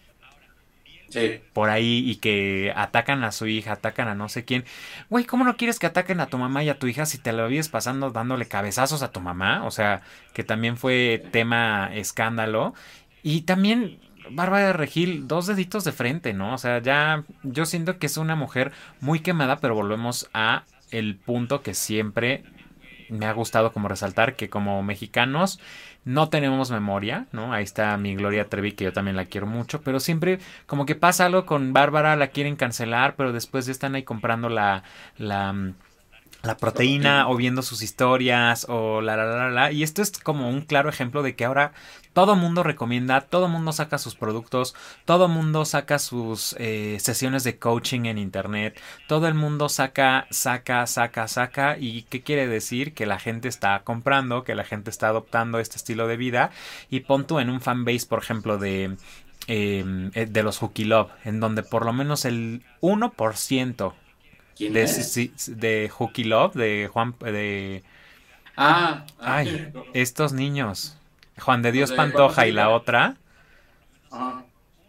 [1.10, 1.40] Sí.
[1.52, 4.64] Por ahí y que atacan a su hija, atacan a no sé quién.
[5.10, 7.32] Güey, ¿cómo no quieres que ataquen a tu mamá y a tu hija si te
[7.32, 9.64] lo vives pasando dándole cabezazos a tu mamá?
[9.64, 10.02] O sea,
[10.32, 12.74] que también fue tema escándalo.
[13.22, 13.98] Y también
[14.30, 16.54] Bárbara de Regil, dos deditos de frente, ¿no?
[16.54, 21.16] O sea, ya yo siento que es una mujer muy quemada, pero volvemos a el
[21.16, 22.44] punto que siempre
[23.08, 25.60] me ha gustado como resaltar, que como mexicanos
[26.04, 27.52] no tenemos memoria, ¿no?
[27.52, 30.94] Ahí está mi Gloria Trevi, que yo también la quiero mucho, pero siempre como que
[30.94, 34.84] pasa algo con Bárbara, la quieren cancelar, pero después ya están ahí comprando la...
[35.16, 35.74] la mm,
[36.42, 40.48] la proteína o viendo sus historias o la la la la, y esto es como
[40.48, 41.72] un claro ejemplo de que ahora
[42.12, 44.74] todo mundo recomienda, todo mundo saca sus productos,
[45.04, 50.86] todo mundo saca sus eh, sesiones de coaching en internet, todo el mundo saca, saca,
[50.86, 55.08] saca, saca y qué quiere decir que la gente está comprando, que la gente está
[55.08, 56.50] adoptando este estilo de vida
[56.88, 58.96] y pon tú en un fanbase por ejemplo de
[59.48, 59.84] eh,
[60.28, 63.94] de los Hooky Love, en donde por lo menos el 1%
[64.58, 67.84] ¿Quién de, sí, de Hooky Love, de Juan, de,
[68.60, 70.98] Ah, ay, estos niños,
[71.38, 73.16] Juan de Dios de Pantoja y la otra,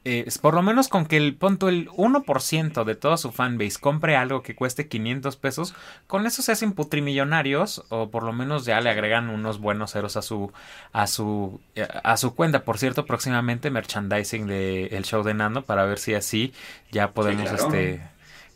[0.05, 3.80] eh, es por lo menos con que el punto el 1% de toda su fanbase
[3.80, 5.76] compre algo que cueste 500 pesos,
[6.07, 10.17] con eso se hacen putrimillonarios o por lo menos ya le agregan unos buenos ceros
[10.17, 10.51] a su
[10.93, 11.61] a su
[12.03, 12.63] a su cuenta.
[12.63, 16.53] Por cierto, próximamente merchandising de el show de Nando para ver si así
[16.91, 17.63] ya podemos claro.
[17.65, 18.01] este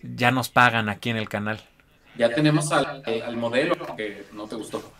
[0.04, 1.62] ya nos pagan aquí en el canal.
[2.16, 4.94] Ya tenemos al, eh, al modelo que no te gustó.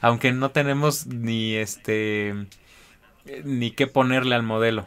[0.00, 2.34] Aunque no tenemos ni este
[3.44, 4.86] ni qué ponerle al modelo.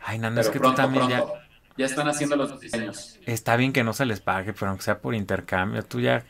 [0.00, 1.34] Ay, Nando, es que pronto, tú también ya pronto.
[1.76, 3.18] Ya están haciendo los diseños.
[3.26, 6.24] Está bien que no se les pague, pero aunque sea por intercambio, tú ya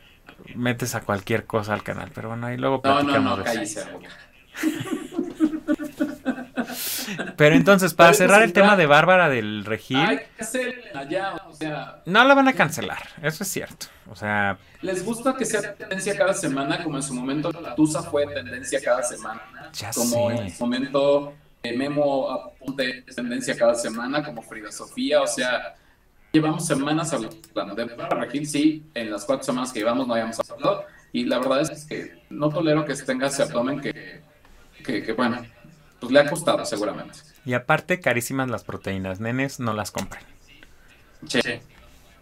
[0.55, 2.11] metes a cualquier cosa al canal.
[2.13, 3.81] Pero bueno, ahí luego No, no, platicamos no, de eso.
[3.81, 3.85] cállese.
[7.35, 12.47] Pero entonces, para cerrar el tema de Bárbara del Regil, o sea, no la van
[12.47, 13.87] a cancelar, eso es cierto.
[14.09, 16.83] O sea, ¿les gusta que sea tendencia cada semana?
[16.83, 19.41] Como en su momento la Tusa fue tendencia cada semana.
[19.73, 20.35] Ya como sé.
[20.35, 21.33] en su momento
[21.63, 25.75] eh, Memo Aponte es tendencia cada semana, como Frida Sofía, o sea,
[26.31, 30.39] llevamos semanas hablando de Bárbara Regil, sí, en las cuatro semanas que llevamos no habíamos
[30.49, 34.21] hablado, y la verdad es que no tolero que tenga ese abdomen que,
[34.83, 35.41] que, que, bueno,
[35.99, 37.19] pues le ha costado seguramente.
[37.43, 40.23] y aparte, carísimas las proteínas, nenes, no las compren.
[41.27, 41.41] Sí.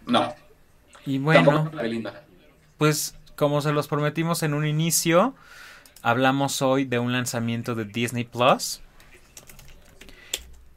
[0.06, 0.34] No,
[1.04, 1.70] Y bueno,
[2.76, 5.34] pues como se los prometimos en un inicio,
[6.02, 8.82] hablamos hoy de un lanzamiento de Disney Plus.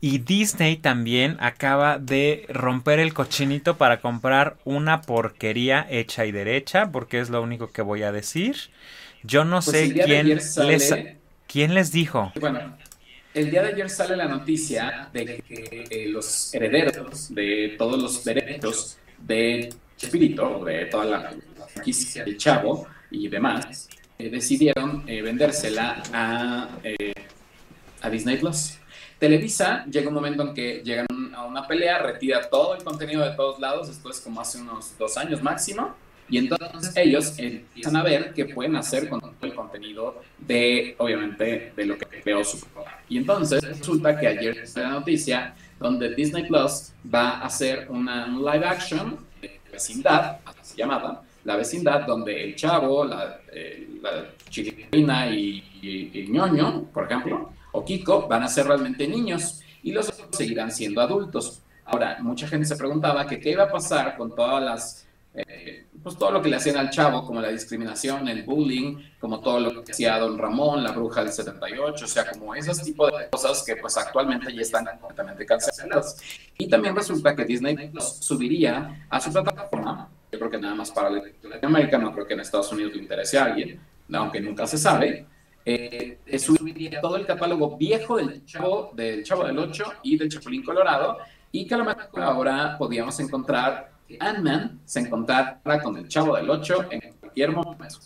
[0.01, 6.91] Y Disney también acaba de romper el cochinito para comprar una porquería hecha y derecha,
[6.91, 8.55] porque es lo único que voy a decir.
[9.23, 11.03] Yo no Pues sé quién les
[11.47, 12.31] quién les dijo.
[12.33, 12.77] Bueno,
[13.34, 18.23] el día de ayer sale la noticia de que eh, los herederos de todos los
[18.23, 19.69] derechos de
[19.99, 21.34] Espíritu, de toda la
[21.67, 26.69] franquicia del Chavo y demás, eh, decidieron eh, vendérsela a,
[28.01, 28.77] a Disney Plus.
[29.19, 33.36] Televisa llega un momento en que llegan a una pelea, retira todo el contenido de
[33.36, 35.93] todos lados, esto es como hace unos dos años máximo,
[36.30, 41.86] y entonces ellos empiezan a ver qué pueden hacer con el contenido de, obviamente, de
[41.86, 43.01] lo que creó su papá.
[43.09, 48.25] Y entonces resulta que ayer fue la noticia donde Disney Plus va a hacer una
[48.27, 54.25] un live action de vecindad, así llamada, la vecindad donde el chavo, la, eh, la
[55.32, 60.71] y, y- ñoño, por ejemplo, o Kiko, van a ser realmente niños y los seguirán
[60.71, 61.61] siendo adultos.
[61.86, 66.17] Ahora, mucha gente se preguntaba que qué iba a pasar con todas las eh, pues
[66.17, 69.83] todo lo que le hacían al chavo, como la discriminación, el bullying, como todo lo
[69.83, 73.63] que hacía Don Ramón, la bruja del 78, o sea, como esos tipos de cosas
[73.63, 76.17] que pues actualmente ya están completamente canceladas.
[76.57, 80.91] Y también resulta que Disney Plus subiría a su plataforma, yo creo que nada más
[80.91, 83.79] para Latinoamérica, no creo que en Estados Unidos le interese a alguien,
[84.13, 85.25] aunque nunca se sabe,
[85.65, 90.63] eh, subiría todo el catálogo viejo del Chavo, del Chavo del 8 y del Chapulín
[90.63, 91.17] Colorado,
[91.51, 96.49] y que a lo mejor ahora podíamos encontrar Ant-Man se encontrara con el Chavo del
[96.49, 97.99] 8 en cualquier momento.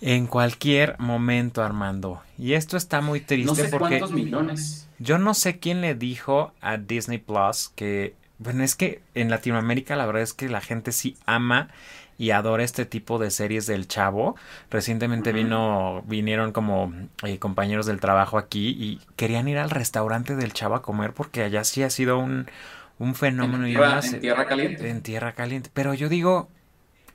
[0.00, 2.22] En cualquier momento, Armando.
[2.38, 4.88] Y esto está muy triste No sé porque cuántos millones.
[4.98, 9.96] yo no sé quién le dijo a Disney Plus que, bueno, es que en Latinoamérica
[9.96, 11.68] la verdad es que la gente sí ama
[12.16, 14.36] y adora este tipo de series del Chavo.
[14.70, 16.92] Recientemente vino, vinieron como
[17.24, 21.42] eh, compañeros del trabajo aquí y querían ir al restaurante del Chavo a comer porque
[21.42, 22.46] allá sí ha sido un,
[22.98, 24.90] un fenómeno En y tierra, una en se- tierra caliente.
[24.90, 25.70] en tierra caliente.
[25.72, 26.48] Pero yo digo,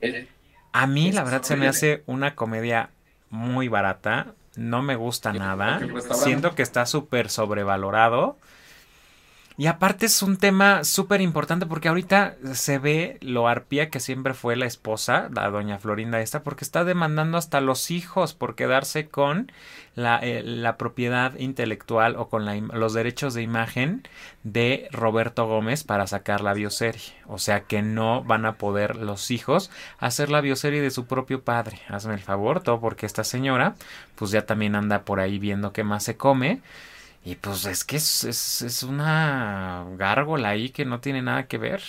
[0.00, 0.26] Eh,
[0.72, 2.90] a mí la verdad se me hace una comedia
[3.30, 4.34] muy barata.
[4.56, 5.80] No me gusta nada.
[6.14, 8.38] Siento que está súper sobrevalorado.
[9.56, 14.34] Y aparte es un tema súper importante porque ahorita se ve lo arpía que siempre
[14.34, 19.06] fue la esposa, la doña Florinda esta, porque está demandando hasta los hijos por quedarse
[19.08, 19.52] con
[19.94, 24.02] la, eh, la propiedad intelectual o con la los derechos de imagen
[24.42, 27.14] de Roberto Gómez para sacar la bioserie.
[27.26, 31.42] O sea que no van a poder los hijos hacer la bioserie de su propio
[31.44, 31.80] padre.
[31.88, 33.76] Hazme el favor, todo porque esta señora
[34.16, 36.60] pues ya también anda por ahí viendo qué más se come.
[37.24, 41.56] Y pues es que es, es, es una gárgola ahí que no tiene nada que
[41.56, 41.82] ver.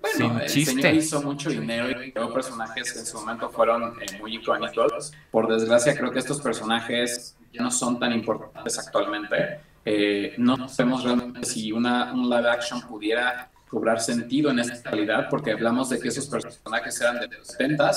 [0.00, 0.74] Bueno, Sin el chiste.
[0.82, 5.12] señor hizo mucho dinero y creó personajes que en su momento fueron eh, muy icónicos.
[5.30, 9.60] Por desgracia, creo que estos personajes ya no son tan importantes actualmente.
[9.84, 15.28] Eh, no sabemos realmente si una, un live action pudiera cobrar sentido en esta realidad,
[15.30, 17.90] porque hablamos de que esos personajes eran de los 70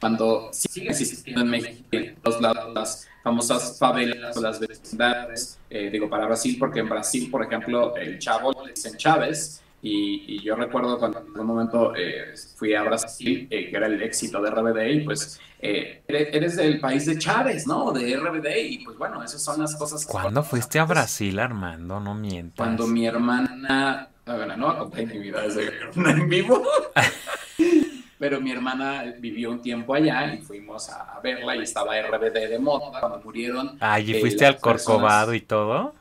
[0.00, 6.08] cuando sigue existiendo en México en todos lados famosas favelas o las vecindades, eh, digo
[6.10, 10.54] para Brasil, porque en Brasil, por ejemplo, el chavo le dicen Chávez, y, y yo
[10.54, 14.48] recuerdo cuando en algún momento eh, fui a Brasil, eh, que era el éxito de
[14.50, 17.90] RBD, y pues eh, eres, del país de Chávez, ¿no?
[17.92, 20.04] De RBD, y pues bueno, esas son las cosas.
[20.06, 21.98] que- ¿Cuándo fuiste a Brasil, Armando?
[21.98, 22.56] No mientas.
[22.58, 26.62] Cuando mi hermana, a ver, no voy a contar mi vida desde en vivo,
[28.22, 32.58] pero mi hermana vivió un tiempo allá y fuimos a, verla y estaba RBD de
[32.60, 33.76] moda cuando murieron.
[33.80, 35.94] Ay, ¿y eh, fuiste al Corcovado personas- y todo?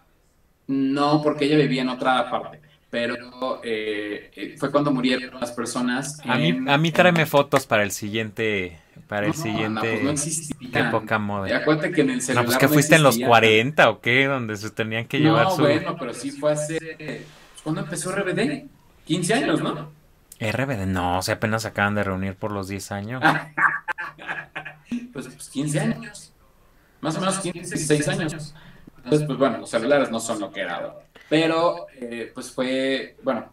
[0.68, 2.62] No, porque ella vivía en otra parte,
[2.92, 3.16] pero
[3.64, 6.20] eh, eh, fue cuando murieron las personas.
[6.24, 9.44] A mí, a mí tráeme fotos para el siguiente, para el No, Ana,
[9.82, 11.58] siguiente pues no época moda.
[11.58, 13.28] acuérdate que en el celular No, pues que fuiste en los existía.
[13.30, 16.78] 40 o qué, donde se tenían que llevar No, su bueno, pero sí fue hace...
[17.00, 17.22] pues,
[17.64, 18.66] ¿Cuándo empezó RBD?
[19.06, 20.01] 15 años, ¿no?
[20.50, 20.86] RBD.
[20.88, 23.24] No, o sea, apenas se acaban de reunir por los 10 años.
[25.14, 26.34] Pues, pues 15 años.
[27.02, 28.54] Más o menos 15, 16 años.
[28.98, 30.94] Entonces, pues bueno, los celulares no son lo que era ahora.
[31.30, 33.52] Pero, eh, pues fue, bueno,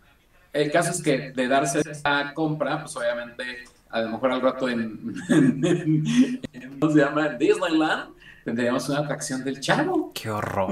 [0.53, 4.69] el caso es que de darse esta compra, pues obviamente, a lo mejor al rato
[4.69, 7.29] en, en- en- ¿cómo se llama?
[7.31, 8.11] Disneyland,
[8.45, 10.13] tendríamos una atracción del chavo.
[10.15, 10.71] Qué horror.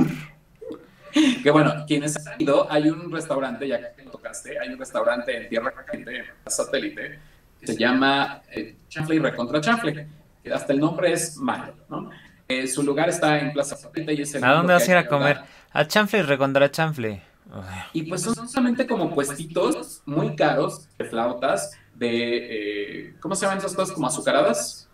[1.43, 5.37] Que bueno, quienes han ido, hay un restaurante, ya que lo tocaste, hay un restaurante
[5.37, 7.19] en Tierra Caliente, en satélite,
[7.61, 10.07] que se llama eh, Chanfle y Recontra Chanfle.
[10.43, 12.11] que Hasta el nombre es malo, ¿no?
[12.49, 14.97] Eh, su lugar está en Plaza Satélite y es el ¿A dónde vas a ir
[14.99, 15.41] a comer?
[15.73, 17.23] A chanfle y recontra chanfle.
[17.53, 23.43] Ay, Y pues son solamente como puestitos muy caros de flautas, de, eh, ¿cómo se
[23.47, 23.95] llaman esas cosas?
[23.95, 24.89] Como azucaradas,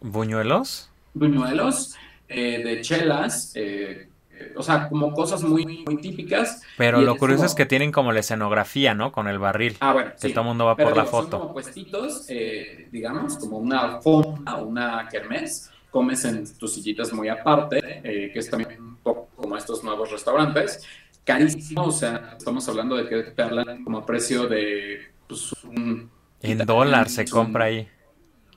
[0.00, 0.90] ¿Buñuelos?
[1.14, 1.94] buñuelos,
[2.28, 4.08] eh, de chelas, eh,
[4.56, 6.62] o sea, como cosas muy, muy típicas.
[6.76, 9.12] Pero lo curioso como- es que tienen como la escenografía, ¿no?
[9.12, 9.76] Con el barril.
[9.80, 10.32] Ah, bueno, Que sí.
[10.32, 11.38] todo el mundo va Pero por la digo, son foto.
[11.40, 15.70] como puestitos, eh, digamos, como una fonda, una kermés.
[15.90, 20.10] Comes en tus sillitas muy aparte, eh, que es también un poco como estos nuevos
[20.10, 20.84] restaurantes.
[21.24, 26.10] Carísimo, o sea, estamos hablando de que te hablan como a precio de pues, un...
[26.42, 27.88] En dólar se compra ahí.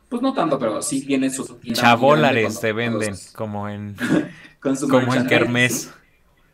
[0.10, 1.54] Pues no tanto, pero sí tiene sus...
[1.74, 3.96] Chabólares te venden, como en,
[4.60, 5.28] con su como en.
[5.28, 5.92] Kermés.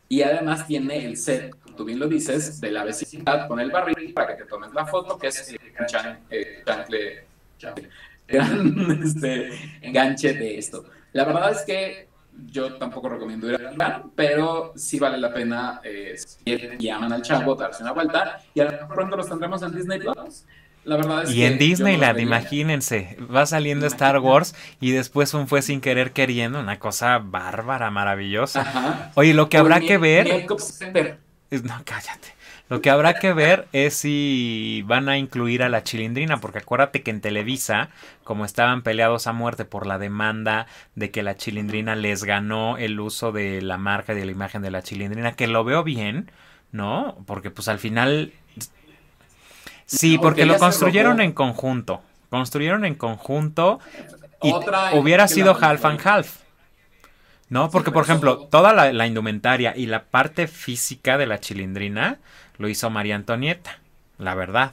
[0.08, 4.12] Y además tiene el set, tú bien lo dices, de la vecindad con el barril
[4.12, 7.22] para que te tomes la foto, que es el chan- eh, chancle-
[7.58, 7.88] chancle-
[8.28, 9.50] gran, este,
[9.80, 10.84] enganche de esto.
[11.12, 12.08] La verdad es que
[12.46, 16.88] yo tampoco recomiendo ir al lugar, pero sí vale la pena eh, si quieren y
[16.90, 18.38] aman al chavo, darse una vuelta.
[18.54, 20.44] Y a lo mejor pronto los tendremos en Disney Plus.
[20.86, 25.34] La verdad es Y que en Disneyland, no imagínense, va saliendo Star Wars y después
[25.34, 28.60] un fue sin querer queriendo, una cosa bárbara, maravillosa.
[28.60, 29.10] Ajá.
[29.16, 30.46] Oye, lo que habrá que ver,
[31.50, 32.36] no, cállate.
[32.68, 37.02] Lo que habrá que ver es si van a incluir a la chilindrina, porque acuérdate
[37.02, 37.90] que en Televisa,
[38.22, 43.00] como estaban peleados a muerte por la demanda de que la chilindrina les ganó el
[43.00, 46.30] uso de la marca y de la imagen de la chilindrina, que lo veo bien,
[46.70, 47.18] ¿no?
[47.26, 48.32] Porque pues al final...
[49.86, 52.02] Sí, porque que lo construyeron en conjunto.
[52.28, 53.80] Construyeron en conjunto
[54.42, 56.38] y Otra hubiera sido half and half.
[57.48, 61.38] No, porque por ejemplo, eso- toda la, la indumentaria y la parte física de la
[61.38, 62.18] chilindrina
[62.58, 63.78] lo hizo María Antonieta,
[64.18, 64.72] la verdad.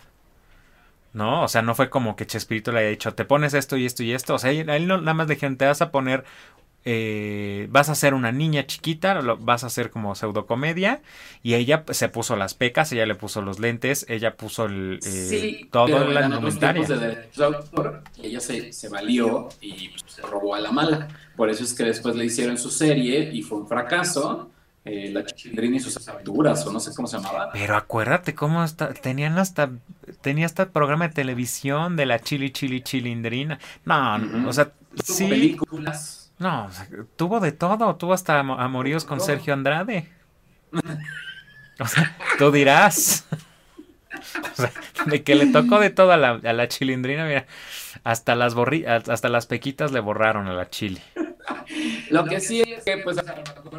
[1.14, 1.44] ¿No?
[1.44, 4.02] O sea, no fue como que Chespirito le haya dicho, te pones esto y esto
[4.02, 4.34] y esto.
[4.34, 6.24] O sea, él no, nada más le dijeron, te vas a poner,
[6.86, 11.02] eh, vas a ser una niña chiquita, lo, vas a hacer como pseudocomedia.
[11.42, 15.28] Y ella se puso las pecas, ella le puso los lentes, ella puso el, eh,
[15.30, 16.88] Sí, todo la indumentaria.
[16.88, 17.30] de
[18.18, 21.08] y ella se, se valió y pues, se robó a la mala.
[21.36, 24.50] Por eso es que después le hicieron su serie y fue un fracaso.
[24.86, 27.50] eh, la Chilindrina y sus aventuras, o no sé cómo se llamaba.
[27.54, 29.72] Pero acuérdate cómo está, tenían hasta,
[30.22, 33.60] tenía hasta programa de televisión de la chili chili chilindrina.
[33.86, 34.72] No, o sea,
[35.06, 36.23] Tuvo sí, películas.
[36.40, 39.20] No, o sea, tuvo de todo, tuvo hasta amo- amoríos con.
[39.22, 40.10] Sergio Andrade.
[41.80, 43.26] O sea, tú dirás.
[43.32, 44.72] O sea,
[45.08, 47.48] de que le tocó de todo a la, a la chilindrina, mira,
[48.04, 51.02] hasta las borri, hasta las pequitas le borraron a la chili.
[52.12, 53.18] Lo que sí es que pues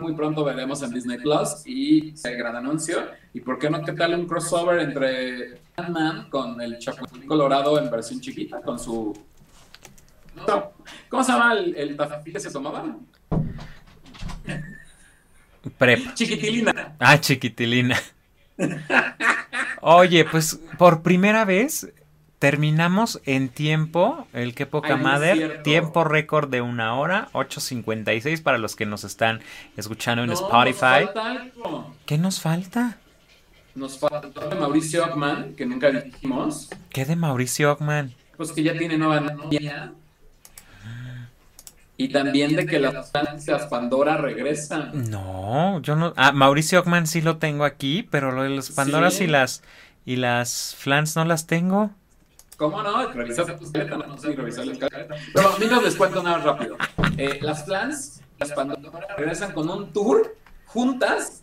[0.00, 2.98] muy pronto veremos en Disney Plus y el gran anuncio.
[3.32, 7.90] ¿Y por qué no qué tal un crossover entre Ant-Man con el Chapulín Colorado en
[7.90, 9.16] versión chiquita con su
[11.09, 12.85] ¿Cómo se llama el, el que se tomaba?
[15.78, 16.14] Prepa.
[16.14, 16.95] Chiquitilina.
[16.99, 17.97] Ah, chiquitilina.
[19.80, 21.93] Oye, pues por primera vez
[22.39, 28.76] terminamos en tiempo, el que poca madre, tiempo récord de una hora, 8.56 para los
[28.76, 29.41] que nos están
[29.76, 31.09] escuchando en No, Spotify.
[31.14, 31.87] Nos.
[32.05, 32.99] ¿Qué nos falta?
[33.74, 38.12] Nos falta de Mauricio Ockman, que nunca dijimos, ¿Qué de Mauricio Ockman?
[38.37, 39.93] pues que ya tiene nueva novia.
[41.97, 45.09] Y también de que las franquicias Pandora regresan.
[45.11, 46.12] No, yo no.
[46.16, 49.24] Ah, Mauricio Ockman sí lo tengo aquí, pero lo de las Pandoras Sí.
[49.24, 49.62] y las
[50.05, 51.90] y las flans no las tengo.
[52.57, 53.09] ¿Cómo no?
[53.12, 55.14] Revisar tu escaleta, no sé ni revisar la escaleta.
[55.32, 56.76] Pero mientras les cuento nada rápido.
[57.16, 60.36] Eh, las plans, las Pandora regresan con un tour
[60.66, 61.42] juntas.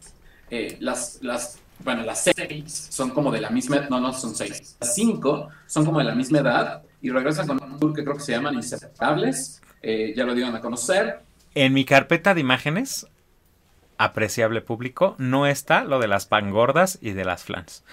[0.49, 4.75] Eh, las, las, bueno, las seis son como de la misma, no, no son seis.
[4.81, 8.15] Las cinco son como de la misma edad y regresan con un tour que creo
[8.15, 9.60] que se llaman Inseparables.
[9.81, 11.19] Eh, ya lo dieron a conocer.
[11.55, 13.07] En mi carpeta de imágenes,
[13.97, 17.83] apreciable público, no está lo de las pangordas y de las flans.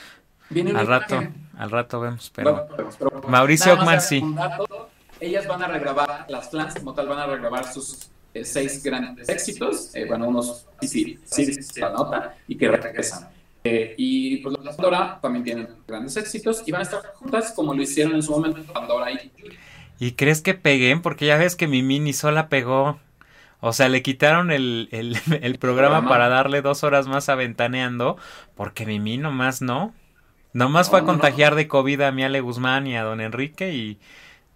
[0.50, 1.48] Al rato, imagen.
[1.58, 4.34] al rato vemos, pero Bueno, pero- Mauricio nada más Ockman sí.
[4.34, 8.82] dato, ellas van a regrabar, las plans como tal van a regrabar sus eh, seis
[8.82, 13.28] grandes éxitos, eh, bueno, unos sí, sí, sí, se nota, y que regresan.
[13.64, 17.74] Eh, y pues las Pandora también tienen grandes éxitos y van a estar juntas como
[17.74, 19.30] lo hicieron en su momento Pandora y
[19.98, 21.02] ¿Y crees que peguen?
[21.02, 23.00] Porque ya ves que mi mini sola pegó.
[23.60, 28.16] O sea, le quitaron el, el, el programa para darle dos horas más a Ventaneando,
[28.56, 29.94] porque Mimi nomás no.
[30.54, 31.04] Nomás No, fue a no.
[31.04, 34.00] contagiar de COVID a Miale Guzmán y a Don Enrique y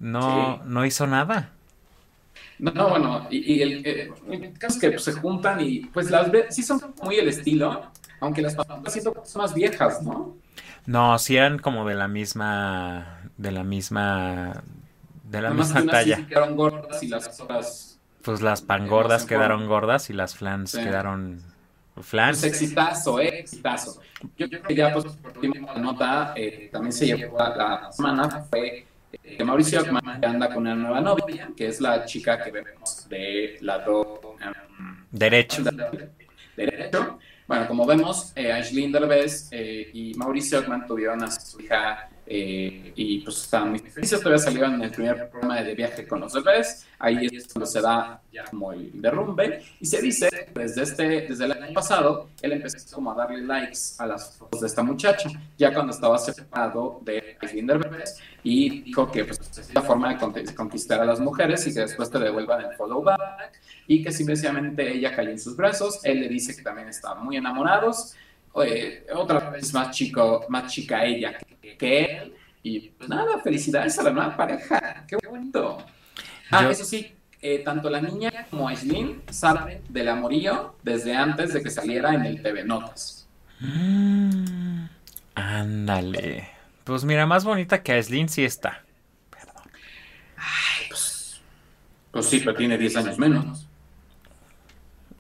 [0.01, 0.62] no, Sí.
[0.66, 1.53] no hizo nada.
[2.59, 5.80] No, no, bueno, y, y el, eh, el caso es que pues, se juntan y
[5.86, 7.90] pues las sí son muy el estilo,
[8.20, 10.38] aunque las Pandora siento son más viejas, ¿no?
[10.86, 14.64] No, sí eran como de la misma, de la misma,
[15.33, 16.16] de la misma sí talla.
[16.16, 20.70] se quedaron gordas y las otras Pues las pangordas hacen quedaron gordas y las flans
[20.72, 20.78] Sí.
[20.83, 21.41] quedaron
[21.95, 22.43] Pues flans.
[22.45, 24.01] exitazo, eh, exitazo.
[24.37, 27.93] Yo creo que ya, pues, por último, la nota eh, también se llevó a la
[27.93, 32.05] semana fue eh, que Mauricio Ockman ya anda con una nueva novia, que es la
[32.07, 35.62] chica que vemos de lado em, Derecho.
[36.57, 37.18] derecho.
[37.47, 42.93] Bueno, como vemos, eh, Aislinn Derbez eh, y Mauricio Ockman tuvieron a su hija eh,
[42.95, 44.20] y pues estaban muy felices.
[44.20, 46.87] Todavía salieron en el primer programa de viaje con los bebés.
[46.99, 49.62] Ahí es cuando se da ya como el derrumbe.
[49.81, 53.79] Y se dice, desde, este, desde el año pasado, él empezó como a darle likes
[53.99, 58.18] a las fotos de esta muchacha, ya cuando estaba separado de Aislinn Derbez.
[58.45, 61.75] Y dijo que pues, es la forma de con- de conquistar a las mujeres y
[61.75, 66.01] que después te devuelvan el follow back y que simplemente ella cayó en sus brazos.
[66.05, 68.14] Él le dice que también estaban muy enamorados.
[68.64, 72.34] Eh, otra vez más chico, más chica ella que, que él.
[72.62, 75.05] Y pues nada, felicidades a la nueva pareja.
[75.09, 75.78] Qué bonito.
[76.50, 81.53] Ah, Yo- eso sí, eh, tanto la niña como Aislinn saben del amorío desde antes
[81.55, 83.26] de que saliera en el TV Notas.
[83.61, 84.84] Mm,
[85.34, 86.48] ándale.
[86.84, 88.82] Pues mira, más bonita que Aislinn sí está.
[92.11, 93.66] Pues sí, pero tiene 10 años menos.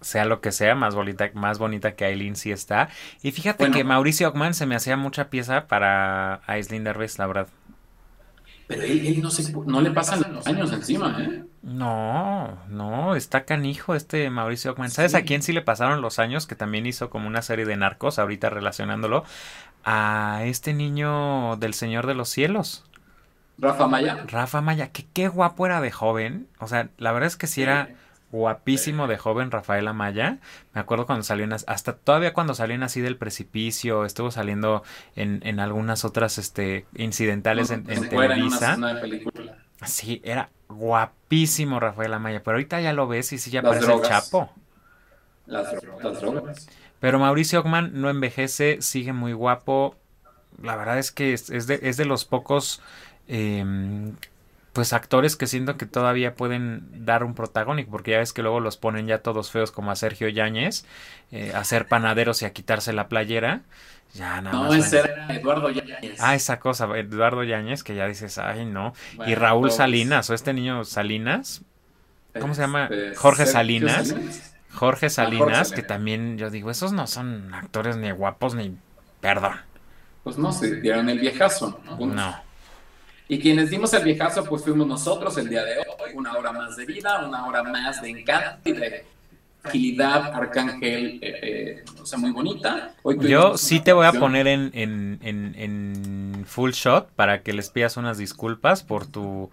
[0.02, 2.88] Sea lo que sea, más bonita, más bonita que Aileen sí está.
[3.22, 3.72] Y fíjate Bueno.
[3.72, 7.48] que Mauricio Ockman se me hacía mucha pieza para Aislinn Derbez, la verdad.
[8.66, 11.44] Pero él, él no, se, no le pasan los años encima, ¿eh?
[11.62, 14.90] No, no, está canijo este Mauricio Ockman.
[14.90, 16.46] ¿Sabes a quién sí le pasaron los años?
[16.48, 19.24] Que también hizo como una serie de narcos, ahorita relacionándolo.
[19.84, 22.84] A este niño del Señor de los Cielos,
[23.58, 24.24] Rafa Maya.
[24.26, 26.48] Rafa Maya, que qué guapo era de joven.
[26.58, 27.94] O sea, la verdad es que sí era
[28.32, 30.38] guapísimo de joven Rafael Amaya.
[30.74, 34.30] Me acuerdo cuando salió en, as- hasta todavía cuando salió en así del precipicio, estuvo
[34.32, 34.82] saliendo
[35.14, 39.00] en, en algunas otras este incidentales en, fuera en una, Televisa.
[39.00, 39.58] película.
[39.84, 43.86] Sí, era guapísimo Rafael Amaya, pero ahorita ya lo ves y sí ya Las parece
[43.86, 44.08] drogas.
[44.08, 44.52] el Chapo.
[45.46, 46.68] Las, dro- las drogas.
[47.00, 49.96] Pero Mauricio Ockman no envejece, sigue muy guapo.
[50.62, 52.80] La verdad es que es, es de, es de los pocos
[53.26, 54.14] em,
[54.72, 58.60] pues actores que siento que todavía pueden dar un protagónico, porque ya ves que luego
[58.60, 60.84] los ponen ya todos feos como a Sergio Yáñez,
[61.30, 63.62] eh, a ser panaderos y a quitarse la playera.
[64.14, 64.86] Ya nada No, más.
[64.86, 66.18] ese era Eduardo Yáñez.
[66.20, 68.94] Ah, esa cosa, Eduardo Yáñez, que ya dices, ay no.
[69.26, 69.76] y Raúl todos.
[69.76, 71.62] Salinas, o este niño Salinas,
[72.40, 72.86] ¿cómo se llama?
[72.90, 74.14] Este, Jorge Salinas.
[74.72, 75.72] Jorge Salinas, Salinas.
[75.72, 78.74] que también yo digo, esos no son actores ni guapos ni...
[79.20, 79.52] Perdón.
[80.24, 81.96] Pues no, se dieron el viejazo, ¿no?
[82.06, 82.36] No.
[83.28, 86.12] Y quienes dimos el viejazo, pues fuimos nosotros el día de hoy.
[86.14, 89.06] Una hora más de vida, una hora más de encanto y de
[89.62, 92.94] agilidad, arcángel, eh, eh, o sea, muy bonita.
[93.04, 97.52] Hoy Yo sí te voy a poner en, en, en, en full shot para que
[97.52, 99.48] les pidas unas disculpas por tu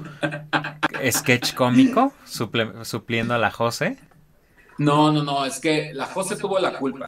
[1.12, 3.98] sketch cómico suple- supliendo a la Jose.
[4.80, 7.08] No, no, no, es que la José tuvo la culpa.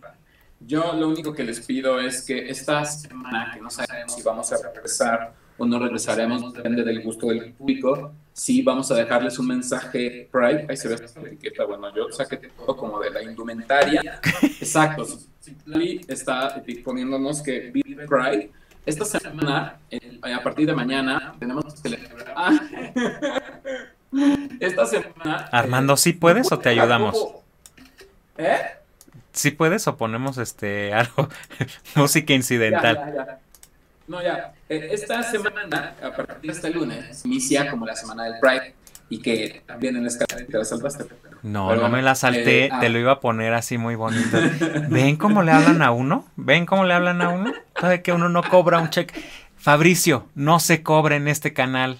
[0.60, 4.54] Yo lo único que les pido es que esta semana, que no sabemos si vamos
[4.54, 9.48] a regresar o no regresaremos, depende del gusto del público, sí vamos a dejarles un
[9.48, 10.66] mensaje Pride.
[10.68, 14.20] Ahí se ve esta etiqueta, bueno, yo saqué todo como de la indumentaria.
[14.42, 15.06] Exacto,
[15.40, 18.50] Simply está poniéndonos que Vive Pride.
[18.86, 22.34] Esta semana, el- a partir de mañana, tenemos que celebrar.
[22.36, 22.60] Ah.
[24.60, 25.50] Esta semana.
[25.52, 27.18] Armando, eh, ¿sí puedes o te ayudamos?
[28.38, 28.58] ¿Eh?
[29.32, 31.30] ¿Sí puedes o ponemos este algo
[31.96, 32.96] música incidental?
[32.96, 33.40] Ya, ya, ya.
[34.08, 34.54] No, ya.
[34.70, 38.74] Eh, Esta semana, a partir de este lunes, inicia como la semana del Pride
[39.10, 41.06] y que también en la escala te la salvaste.
[41.44, 43.96] No, pero no me la salté, eh, ah, te lo iba a poner así muy
[43.96, 44.38] bonito.
[44.90, 46.26] ¿Ven cómo le hablan a uno?
[46.36, 47.54] ¿Ven cómo le hablan a uno?
[47.80, 49.22] ¿Sabe que uno no cobra un cheque?
[49.58, 52.00] Fabricio, no se cobra en este canal.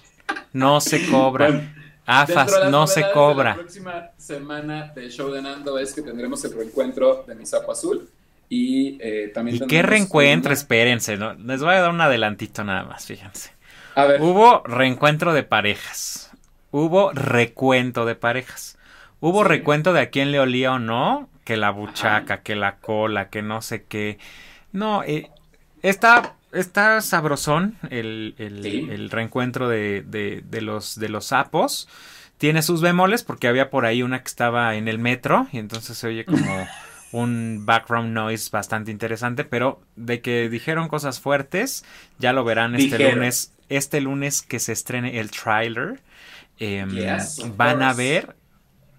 [0.52, 1.48] No se cobra.
[1.48, 1.70] Bueno,
[2.06, 3.54] AFAS, las no se de La cobra.
[3.54, 8.08] próxima semana del show de Nando es que tendremos el reencuentro de mi sapo azul
[8.48, 10.50] y eh, también ¿Y qué reencuentro?
[10.50, 11.34] una- Espérense, ¿no?
[11.34, 13.50] les voy a dar un adelantito nada más, fíjense.
[13.94, 16.30] A ver, Hubo reencuentro de parejas.
[16.70, 18.78] Hubo recuento de parejas.
[19.20, 19.48] Hubo Sí.
[19.48, 23.42] recuento de a quién le olía o no, que la buchaca, que la cola, que
[23.42, 24.18] no sé qué.
[24.72, 25.28] No, eh,
[25.82, 28.86] está, está sabrosón el, el- Sí.
[28.90, 31.88] el reencuentro de, de- de los, de los sapos.
[32.38, 35.96] Tiene sus bemoles porque había por ahí una que estaba en el metro y entonces
[35.98, 36.36] se oye como
[37.12, 41.84] un background noise bastante interesante, pero de que dijeron cosas fuertes,
[42.18, 43.18] ya lo verán este Dijeron.
[43.20, 46.00] lunes, este lunes que se estrene el trailer.
[46.58, 48.36] em, Yes, van a ver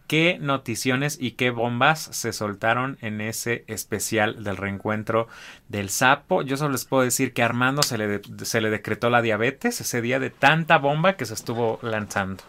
[0.07, 5.27] qué noticiones y qué bombas se soltaron en ese especial del reencuentro
[5.69, 6.41] del sapo.
[6.41, 9.21] Yo solo les puedo decir que a Armando se le, de- se le decretó la
[9.21, 12.43] diabetes ese día de tanta bomba que se estuvo lanzando.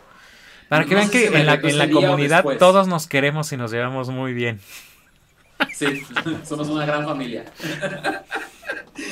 [0.69, 3.71] Para No que vean que en la, en la comunidad todos nos queremos y nos
[3.71, 4.61] llevamos muy bien.
[5.73, 6.03] Sí,
[6.45, 7.45] somos una gran familia.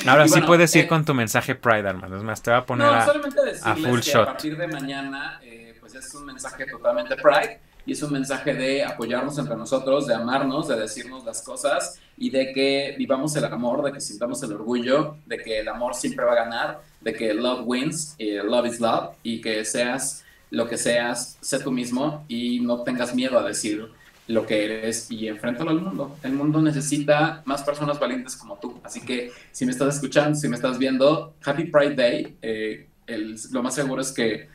[0.07, 2.17] Ahora Y sí bueno, puedes ir eh, con tu mensaje Pride, Armando.
[2.17, 3.75] Es más, te voy a poner No, a...
[3.75, 4.21] full que shot.
[4.23, 8.53] a partir de mañana, eh, pues es un mensaje totalmente Pride y es un mensaje
[8.53, 13.45] de apoyarnos entre nosotros, de amarnos, de decirnos las cosas y de que vivamos el
[13.45, 17.13] amor, de que sintamos el orgullo, de que el amor siempre va a ganar, de
[17.13, 21.71] que love wins, y love is love y que seas lo que seas, sé tú
[21.71, 23.91] mismo y no tengas miedo a decir
[24.27, 26.17] lo que eres y enfréntalo al mundo.
[26.23, 28.79] El mundo necesita más personas valientes como tú.
[28.83, 32.37] Así que si me estás escuchando, si me estás viendo, Happy Pride Day.
[32.41, 34.47] Eh, el- lo más seguro es que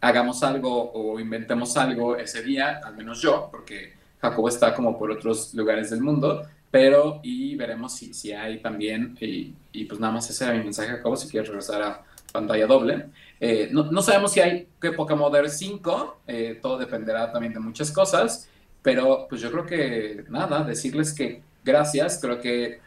[0.00, 5.10] hagamos algo o inventemos algo ese día, al menos yo, porque Jacobo está como por
[5.10, 10.12] otros lugares del mundo, pero y veremos si, si hay también, y, y pues nada
[10.12, 12.02] más ese era mi mensaje, Jacobo, si quieres regresar a
[12.32, 13.06] pantalla doble.
[13.40, 17.90] Eh, no, no sabemos si hay que Pokémon 5, eh, todo dependerá también de muchas
[17.92, 18.48] cosas,
[18.84, 22.80] pero pues yo creo que nada, decirles que gracias, creo que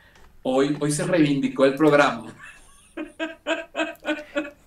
[0.43, 2.33] hoy, hoy se reivindicó el programa.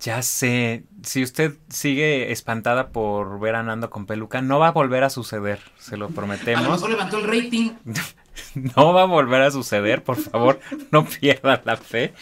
[0.00, 4.72] Ya sé, si usted sigue espantada por ver a Nando con peluca, no va a
[4.72, 6.66] volver a suceder, se lo A lo prometemos.
[6.70, 7.72] mejor levantó el rating.
[8.76, 10.58] no va a volver a suceder, por favor,
[10.90, 12.14] no pierdan la fe.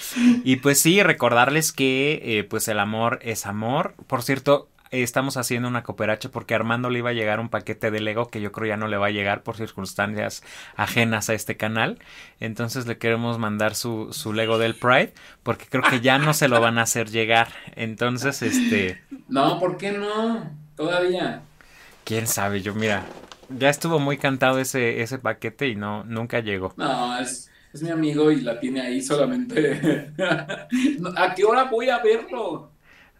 [0.43, 3.95] Y pues sí, recordarles que eh, pues el amor es amor.
[4.09, 7.91] Por cierto, estamos haciendo una cooperacha porque a Armando le iba a llegar un paquete
[7.91, 10.43] de Lego que yo creo ya no le va a llegar por circunstancias
[10.77, 11.99] ajenas a este canal.
[12.41, 15.13] Entonces le queremos mandar su, su Lego del Pride
[15.43, 17.49] porque creo que ya no se lo van a hacer llegar.
[17.77, 19.01] Entonces, este...
[19.29, 20.51] No, ¿por qué no?
[20.77, 21.43] Todavía.
[22.05, 22.63] ¿Quién sabe?
[22.63, 23.05] Yo, mira,
[23.49, 26.73] ya estuvo muy cantado ese, ese paquete y no, nunca llegó.
[26.77, 30.13] No, es, es mi amigo y la tiene ahí solamente.
[31.17, 32.71] ¿A qué hora voy a verlo?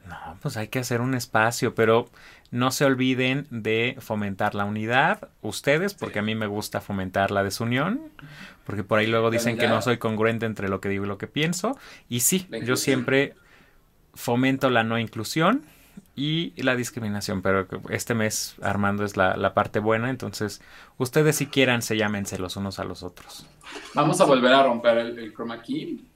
[0.09, 2.09] No, pues hay que hacer un espacio, pero
[2.51, 7.43] no se olviden de fomentar la unidad, ustedes, porque a mí me gusta fomentar la
[7.43, 8.01] desunión,
[8.65, 11.19] porque por ahí luego dicen que no soy congruente entre lo que digo y lo
[11.19, 11.77] que pienso,
[12.09, 13.35] y sí, yo siempre
[14.15, 15.67] fomento la no inclusión
[16.17, 20.63] y la discriminación, pero este mes Armando es la, parte buena, entonces
[20.97, 23.47] ustedes si quieran se llámense los unos a los otros.
[23.93, 26.07] Vamos a volver a romper el, el chroma key.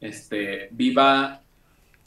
[0.00, 1.42] Este, viva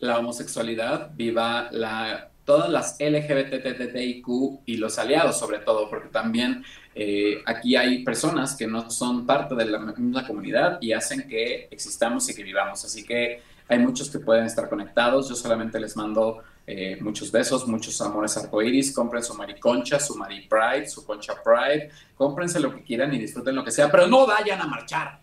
[0.03, 4.27] la homosexualidad, viva la, todas las LGBTTIQ
[4.65, 9.55] y los aliados sobre todo, porque también eh, aquí hay personas que no son parte
[9.55, 12.83] de la misma comunidad y hacen que existamos y que vivamos.
[12.83, 15.29] Así que hay muchos que pueden estar conectados.
[15.29, 18.93] Yo solamente les mando eh, muchos besos, muchos amores arcoíris.
[18.93, 21.91] Compren su mariconcha, su Mari Pride, su concha Pride.
[22.15, 25.22] Cómprense lo que quieran y disfruten lo que sea, pero no vayan a marchar.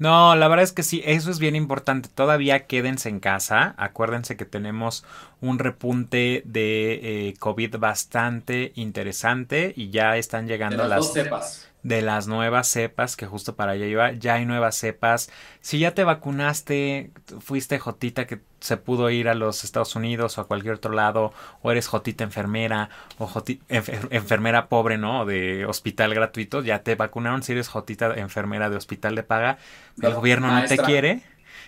[0.00, 2.08] No, la verdad es que sí, eso es bien importante.
[2.08, 3.74] Todavía quédense en casa.
[3.76, 5.04] Acuérdense que tenemos
[5.42, 11.69] un repunte de eh, COVID bastante interesante y ya están llegando las, cepas.
[11.82, 14.12] De las nuevas cepas que justo para allá iba.
[14.12, 15.30] Ya hay nuevas cepas.
[15.60, 17.10] Si ya te vacunaste,
[17.40, 21.32] fuiste Jotita que se pudo ir a los Estados Unidos o a cualquier otro lado,
[21.62, 23.30] o eres Jotita enfermera o
[23.68, 25.24] enfermera pobre, ¿no?
[25.24, 27.42] De hospital gratuito, ya te vacunaron.
[27.42, 29.58] Si eres Jotita enfermera de hospital de paga,
[30.02, 31.22] el gobierno no te quiere.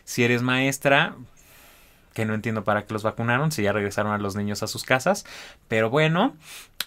[0.04, 1.14] Si eres maestra,
[2.12, 4.84] que no entiendo para qué los vacunaron, si ya regresaron a los niños a sus
[4.84, 5.24] casas.
[5.68, 6.36] Pero bueno,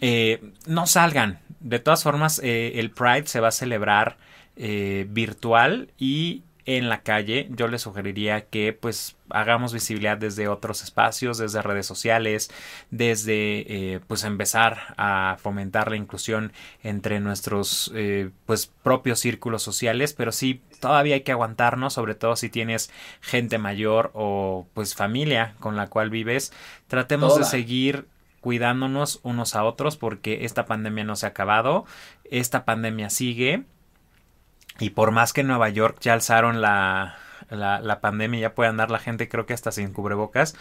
[0.02, 1.40] eh, no salgan.
[1.60, 4.18] De todas formas, eh, el Pride se va a celebrar
[4.56, 10.84] eh, virtual y en la calle, yo les sugeriría que pues hagamos visibilidad desde otros
[10.84, 12.50] espacios, desde redes sociales,
[12.90, 20.14] desde eh, pues empezar a fomentar la inclusión entre nuestros eh, pues propios círculos sociales,
[20.14, 22.90] pero sí todavía hay que aguantarnos, sobre todo si tienes
[23.22, 26.52] gente mayor o pues familia con la cual vives,
[26.88, 28.08] tratemos de seguir
[28.42, 31.86] cuidándonos unos a otros porque esta pandemia no se ha acabado,
[32.24, 33.66] esta pandemia sigue
[34.80, 37.18] y por más que en Nueva York ya alzaron la,
[37.50, 40.56] la, la, pandemia, ya puede andar la gente, creo que hasta sin cubrebocas,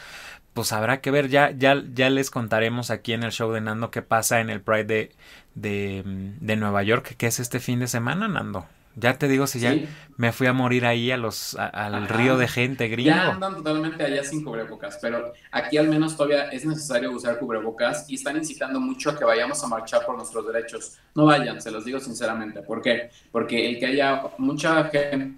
[0.52, 3.90] pues habrá que ver, ya, ya, ya les contaremos aquí en el show de Nando
[3.90, 5.12] qué pasa en el Pride de,
[5.54, 8.66] de, de Nueva York, que es este fin de semana, Nando.
[8.96, 9.74] Ya te digo, si ya
[10.16, 13.10] me fui a morir ahí a los, al río de gente gringo.
[13.10, 18.08] Ya andan totalmente allá sin cubrebocas, pero aquí al menos todavía es necesario usar cubrebocas
[18.08, 20.98] y están incitando mucho a que vayamos a marchar por nuestros derechos.
[21.14, 22.62] No vayan, se los digo sinceramente.
[22.62, 23.10] ¿Por qué?
[23.32, 25.34] Porque el que haya mucha gente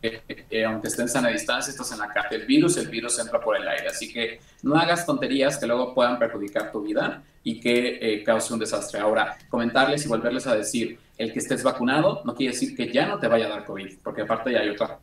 [0.00, 2.36] eh, eh, aunque estén a distancia, estás en la calle.
[2.36, 3.88] El virus, el virus entra por el aire.
[3.88, 8.52] Así que no hagas tonterías que luego puedan perjudicar tu vida y que eh, cause
[8.52, 9.00] un desastre.
[9.00, 13.06] Ahora, comentarles y volverles a decir, el que estés vacunado no quiere decir que ya
[13.06, 14.98] no te vaya a dar COVID, porque aparte ya hay otra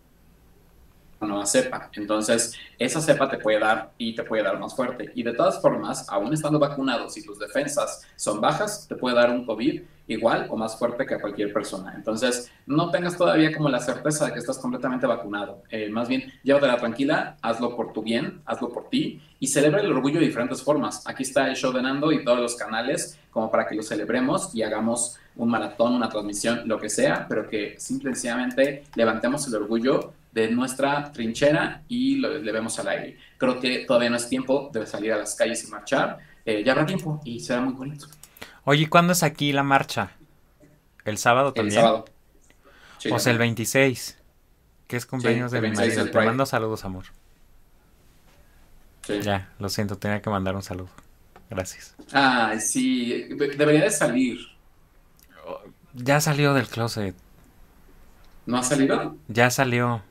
[1.22, 1.90] nueva cepa.
[1.94, 5.12] Entonces, esa cepa te puede dar y te puede dar más fuerte.
[5.16, 9.30] Y de todas formas, aún estando vacunado, si tus defensas son bajas, te puede dar
[9.32, 11.94] un COVID igual o más fuerte que a cualquier persona.
[11.96, 15.64] Entonces, no tengas todavía como la certeza de que estás completamente vacunado.
[15.70, 19.92] Eh, más bien, llévatela tranquila, hazlo por tu bien, hazlo por ti y celebra el
[19.92, 21.08] orgullo de diferentes formas.
[21.08, 24.54] Aquí está el show de Nando y todos los canales como para que lo celebremos
[24.54, 30.14] y hagamos un maratón, una transmisión, lo que sea, pero que simplemente levantemos el orgullo
[30.36, 33.18] de nuestra trinchera y lo vemos al aire.
[33.38, 36.20] Creo que todavía no es tiempo de salir a las calles y marchar.
[36.44, 38.08] Eh, ya habrá tiempo y será muy bonito.
[38.66, 40.12] Oye, ¿cuándo es aquí la marcha?
[41.06, 41.78] ¿El sábado también?
[41.78, 42.06] El sábado.
[43.12, 44.20] o sea, el 26,
[44.88, 46.06] que es cumpleaños de mi marido.
[46.06, 47.06] Te mando saludos, amor.
[49.04, 49.22] Sí.
[49.22, 50.90] Ya, lo siento, tenía que mandar un saludo.
[51.50, 51.96] Gracias.
[52.12, 54.40] Ah, sí, debería de salir.
[55.94, 57.16] Ya salió del closet.
[58.46, 59.16] ¿No ha salido?
[59.30, 60.02] Ya salió.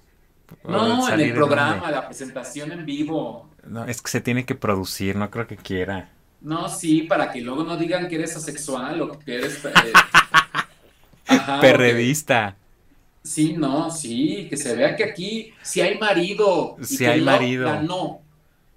[0.65, 3.51] No, en el programa, la presentación en vivo.
[3.67, 6.11] No, es que se tiene que producir, no creo que quiera.
[6.41, 9.65] No, sí, para que luego no digan que eres asexual o que eres...
[9.65, 9.93] Eh,
[11.61, 12.57] Perredista.
[13.23, 16.77] Sí, no, sí, que se vea que aquí si hay marido.
[16.83, 17.65] Si hay marido.
[17.65, 18.21] Ganó,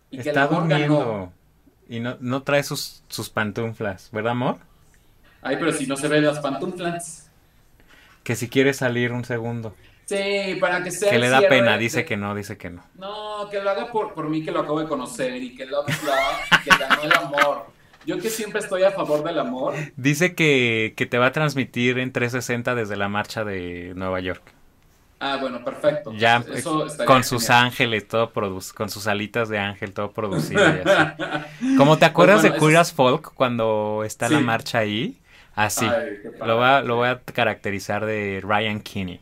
[0.09, 1.33] y Está durmiendo.
[1.89, 4.57] Y no, no trae sus, sus pantuflas, ¿verdad, amor?
[5.41, 7.29] Ay, pero si no se ven las pantuflas.
[8.23, 9.75] Que si quiere salir un segundo.
[10.07, 11.11] Sí, para que sea.
[11.11, 12.81] Que le da cierre pena, dice que no, dice que no.
[12.95, 15.69] No, que lo haga por, por mí que lo acabo de conocer y que is
[15.69, 15.85] Love,
[16.63, 17.65] que ganó el amor.
[18.05, 19.73] Yo que siempre estoy a favor del amor.
[19.97, 24.41] Dice que, que te va a transmitir en 360 desde la marcha de Nueva York.
[25.19, 26.13] Ah, bueno, perfecto.
[26.13, 27.65] Ya Eso estaría con sus genial.
[27.65, 30.61] ángeles, todo produ- con sus alitas de ángel, todo producido.
[30.61, 31.75] y así.
[31.77, 35.17] Como te acuerdas Pues bueno, de Queer es- Folk cuando está la marcha ahí?
[35.55, 35.85] Así.
[35.85, 39.19] Ay, lo, va, lo voy a caracterizar de Ryan Kinney.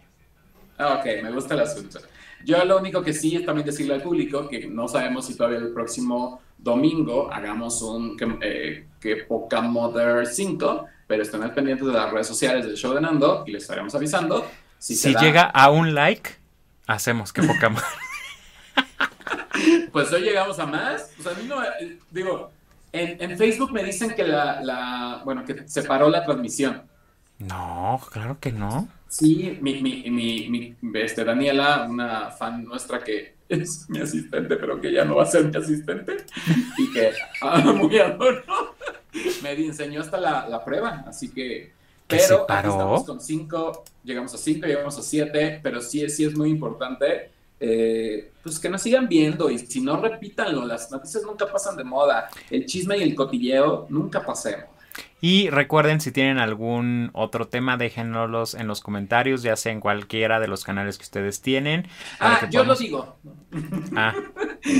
[0.78, 1.99] Ah, ok, me gusta el asunto.
[2.43, 5.59] Yo lo único que sí es también decirle al público que no sabemos si todavía
[5.59, 11.86] el próximo domingo hagamos un que, eh, que Poca Mother 5, pero estén al pendiente
[11.86, 14.45] de las redes sociales del show de Nando y les estaremos avisando.
[14.78, 16.32] Si, llega a un like,
[16.86, 17.88] hacemos que poca madre.
[19.91, 21.11] Pues hoy llegamos a más.
[21.19, 22.51] O sea, a mí no, eh, digo,
[22.91, 26.84] en, en Facebook me dicen que la, la, bueno, que se paró la transmisión.
[27.39, 28.88] No, claro que no.
[29.18, 34.82] Sí, mi, mi, mi, mi, este, Daniela, una fan nuestra que es mi asistente, pero
[34.82, 36.18] que ya no va a ser mi asistente,
[36.78, 38.43] y que ah, muy adoro,
[39.41, 41.72] me enseñó hasta la, la prueba, así que...
[42.05, 46.26] ¿Que Pero aquí estamos con cinco, llegamos a cinco, llegamos a siete, pero sí, sí
[46.26, 47.30] es muy importante,
[47.61, 51.86] eh, pues que nos sigan viendo, y si no, repítanlo, las noticias nunca pasan de
[51.86, 54.74] moda, el chisme y el cotilleo nunca pasemos.
[55.28, 60.39] Y recuerden, si tienen algún otro tema, déjenlos en los comentarios, ya sea en cualquiera
[60.39, 61.88] de los canales que ustedes tienen.
[62.19, 63.15] Ah, yo lo podamos- digo,
[63.95, 64.13] Ah,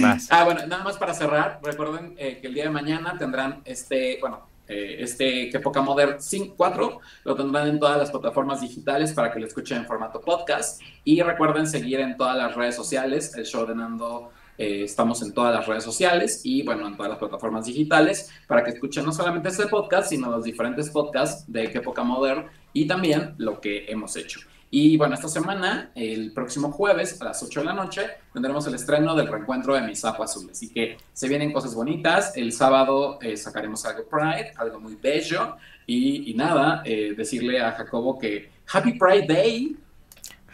[0.04, 0.28] vas.
[0.32, 4.20] Ah, bueno, nada más para cerrar, recuerden eh, que el día de mañana tendrán este,
[4.22, 9.14] bueno, eh, este Que Poca Modern 5, 4, lo tendrán en todas las plataformas digitales
[9.14, 10.80] para que lo escuchen en formato podcast.
[11.04, 14.30] Y recuerden seguir en todas las redes sociales, el show de Nando.
[14.58, 18.64] Eh, estamos en todas las redes sociales y bueno, en todas las plataformas digitales para
[18.64, 22.88] que escuchen no solamente este podcast, sino los diferentes podcasts de Que Poca Modern y
[22.88, 24.39] también lo que hemos hecho.
[24.78, 28.01] Y bueno, esta semana, el próximo jueves a las 8 de la noche,
[28.34, 30.49] tendremos el estreno del reencuentro de Mi Sapo Azul.
[30.51, 32.36] Así que se vienen cosas bonitas.
[32.36, 35.56] El sábado eh, sacaremos algo Pride, algo muy bello.
[35.86, 39.78] Y, y nada, eh, decirle a Jacobo que Happy Pride Day.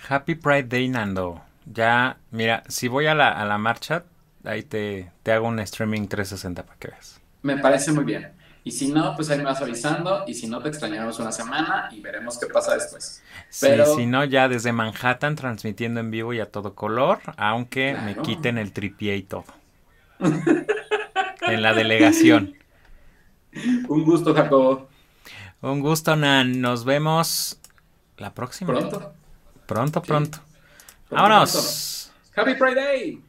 [0.08, 1.42] Happy Pride Day, Nando.
[1.66, 4.04] Ya, mira, si voy a la, a la marcha,
[4.44, 7.20] ahí te, te hago un streaming 360 para que veas.
[7.44, 8.32] Me parece muy bien.
[8.64, 10.24] Y si no, pues ahí me vas avisando.
[10.28, 13.24] Y si no, te extrañaremos una semana y veremos qué pasa después.
[13.50, 17.96] Sí, Pero- si no, ya desde Manhattan transmitiendo en vivo y a todo color, aunque
[18.06, 19.46] me quiten el tripié y todo.
[20.20, 22.56] en la delegación.
[23.90, 24.88] Un gusto, Jacobo.
[25.62, 26.62] Un gusto, Nan.
[26.62, 27.60] Nos vemos
[28.18, 28.74] la próxima.
[28.74, 29.14] Pronto.
[29.66, 30.08] Pronto, Sí.
[30.08, 30.40] pronto.
[31.12, 32.10] ¡Vámonos!
[32.38, 33.22] ¡Happy Friday!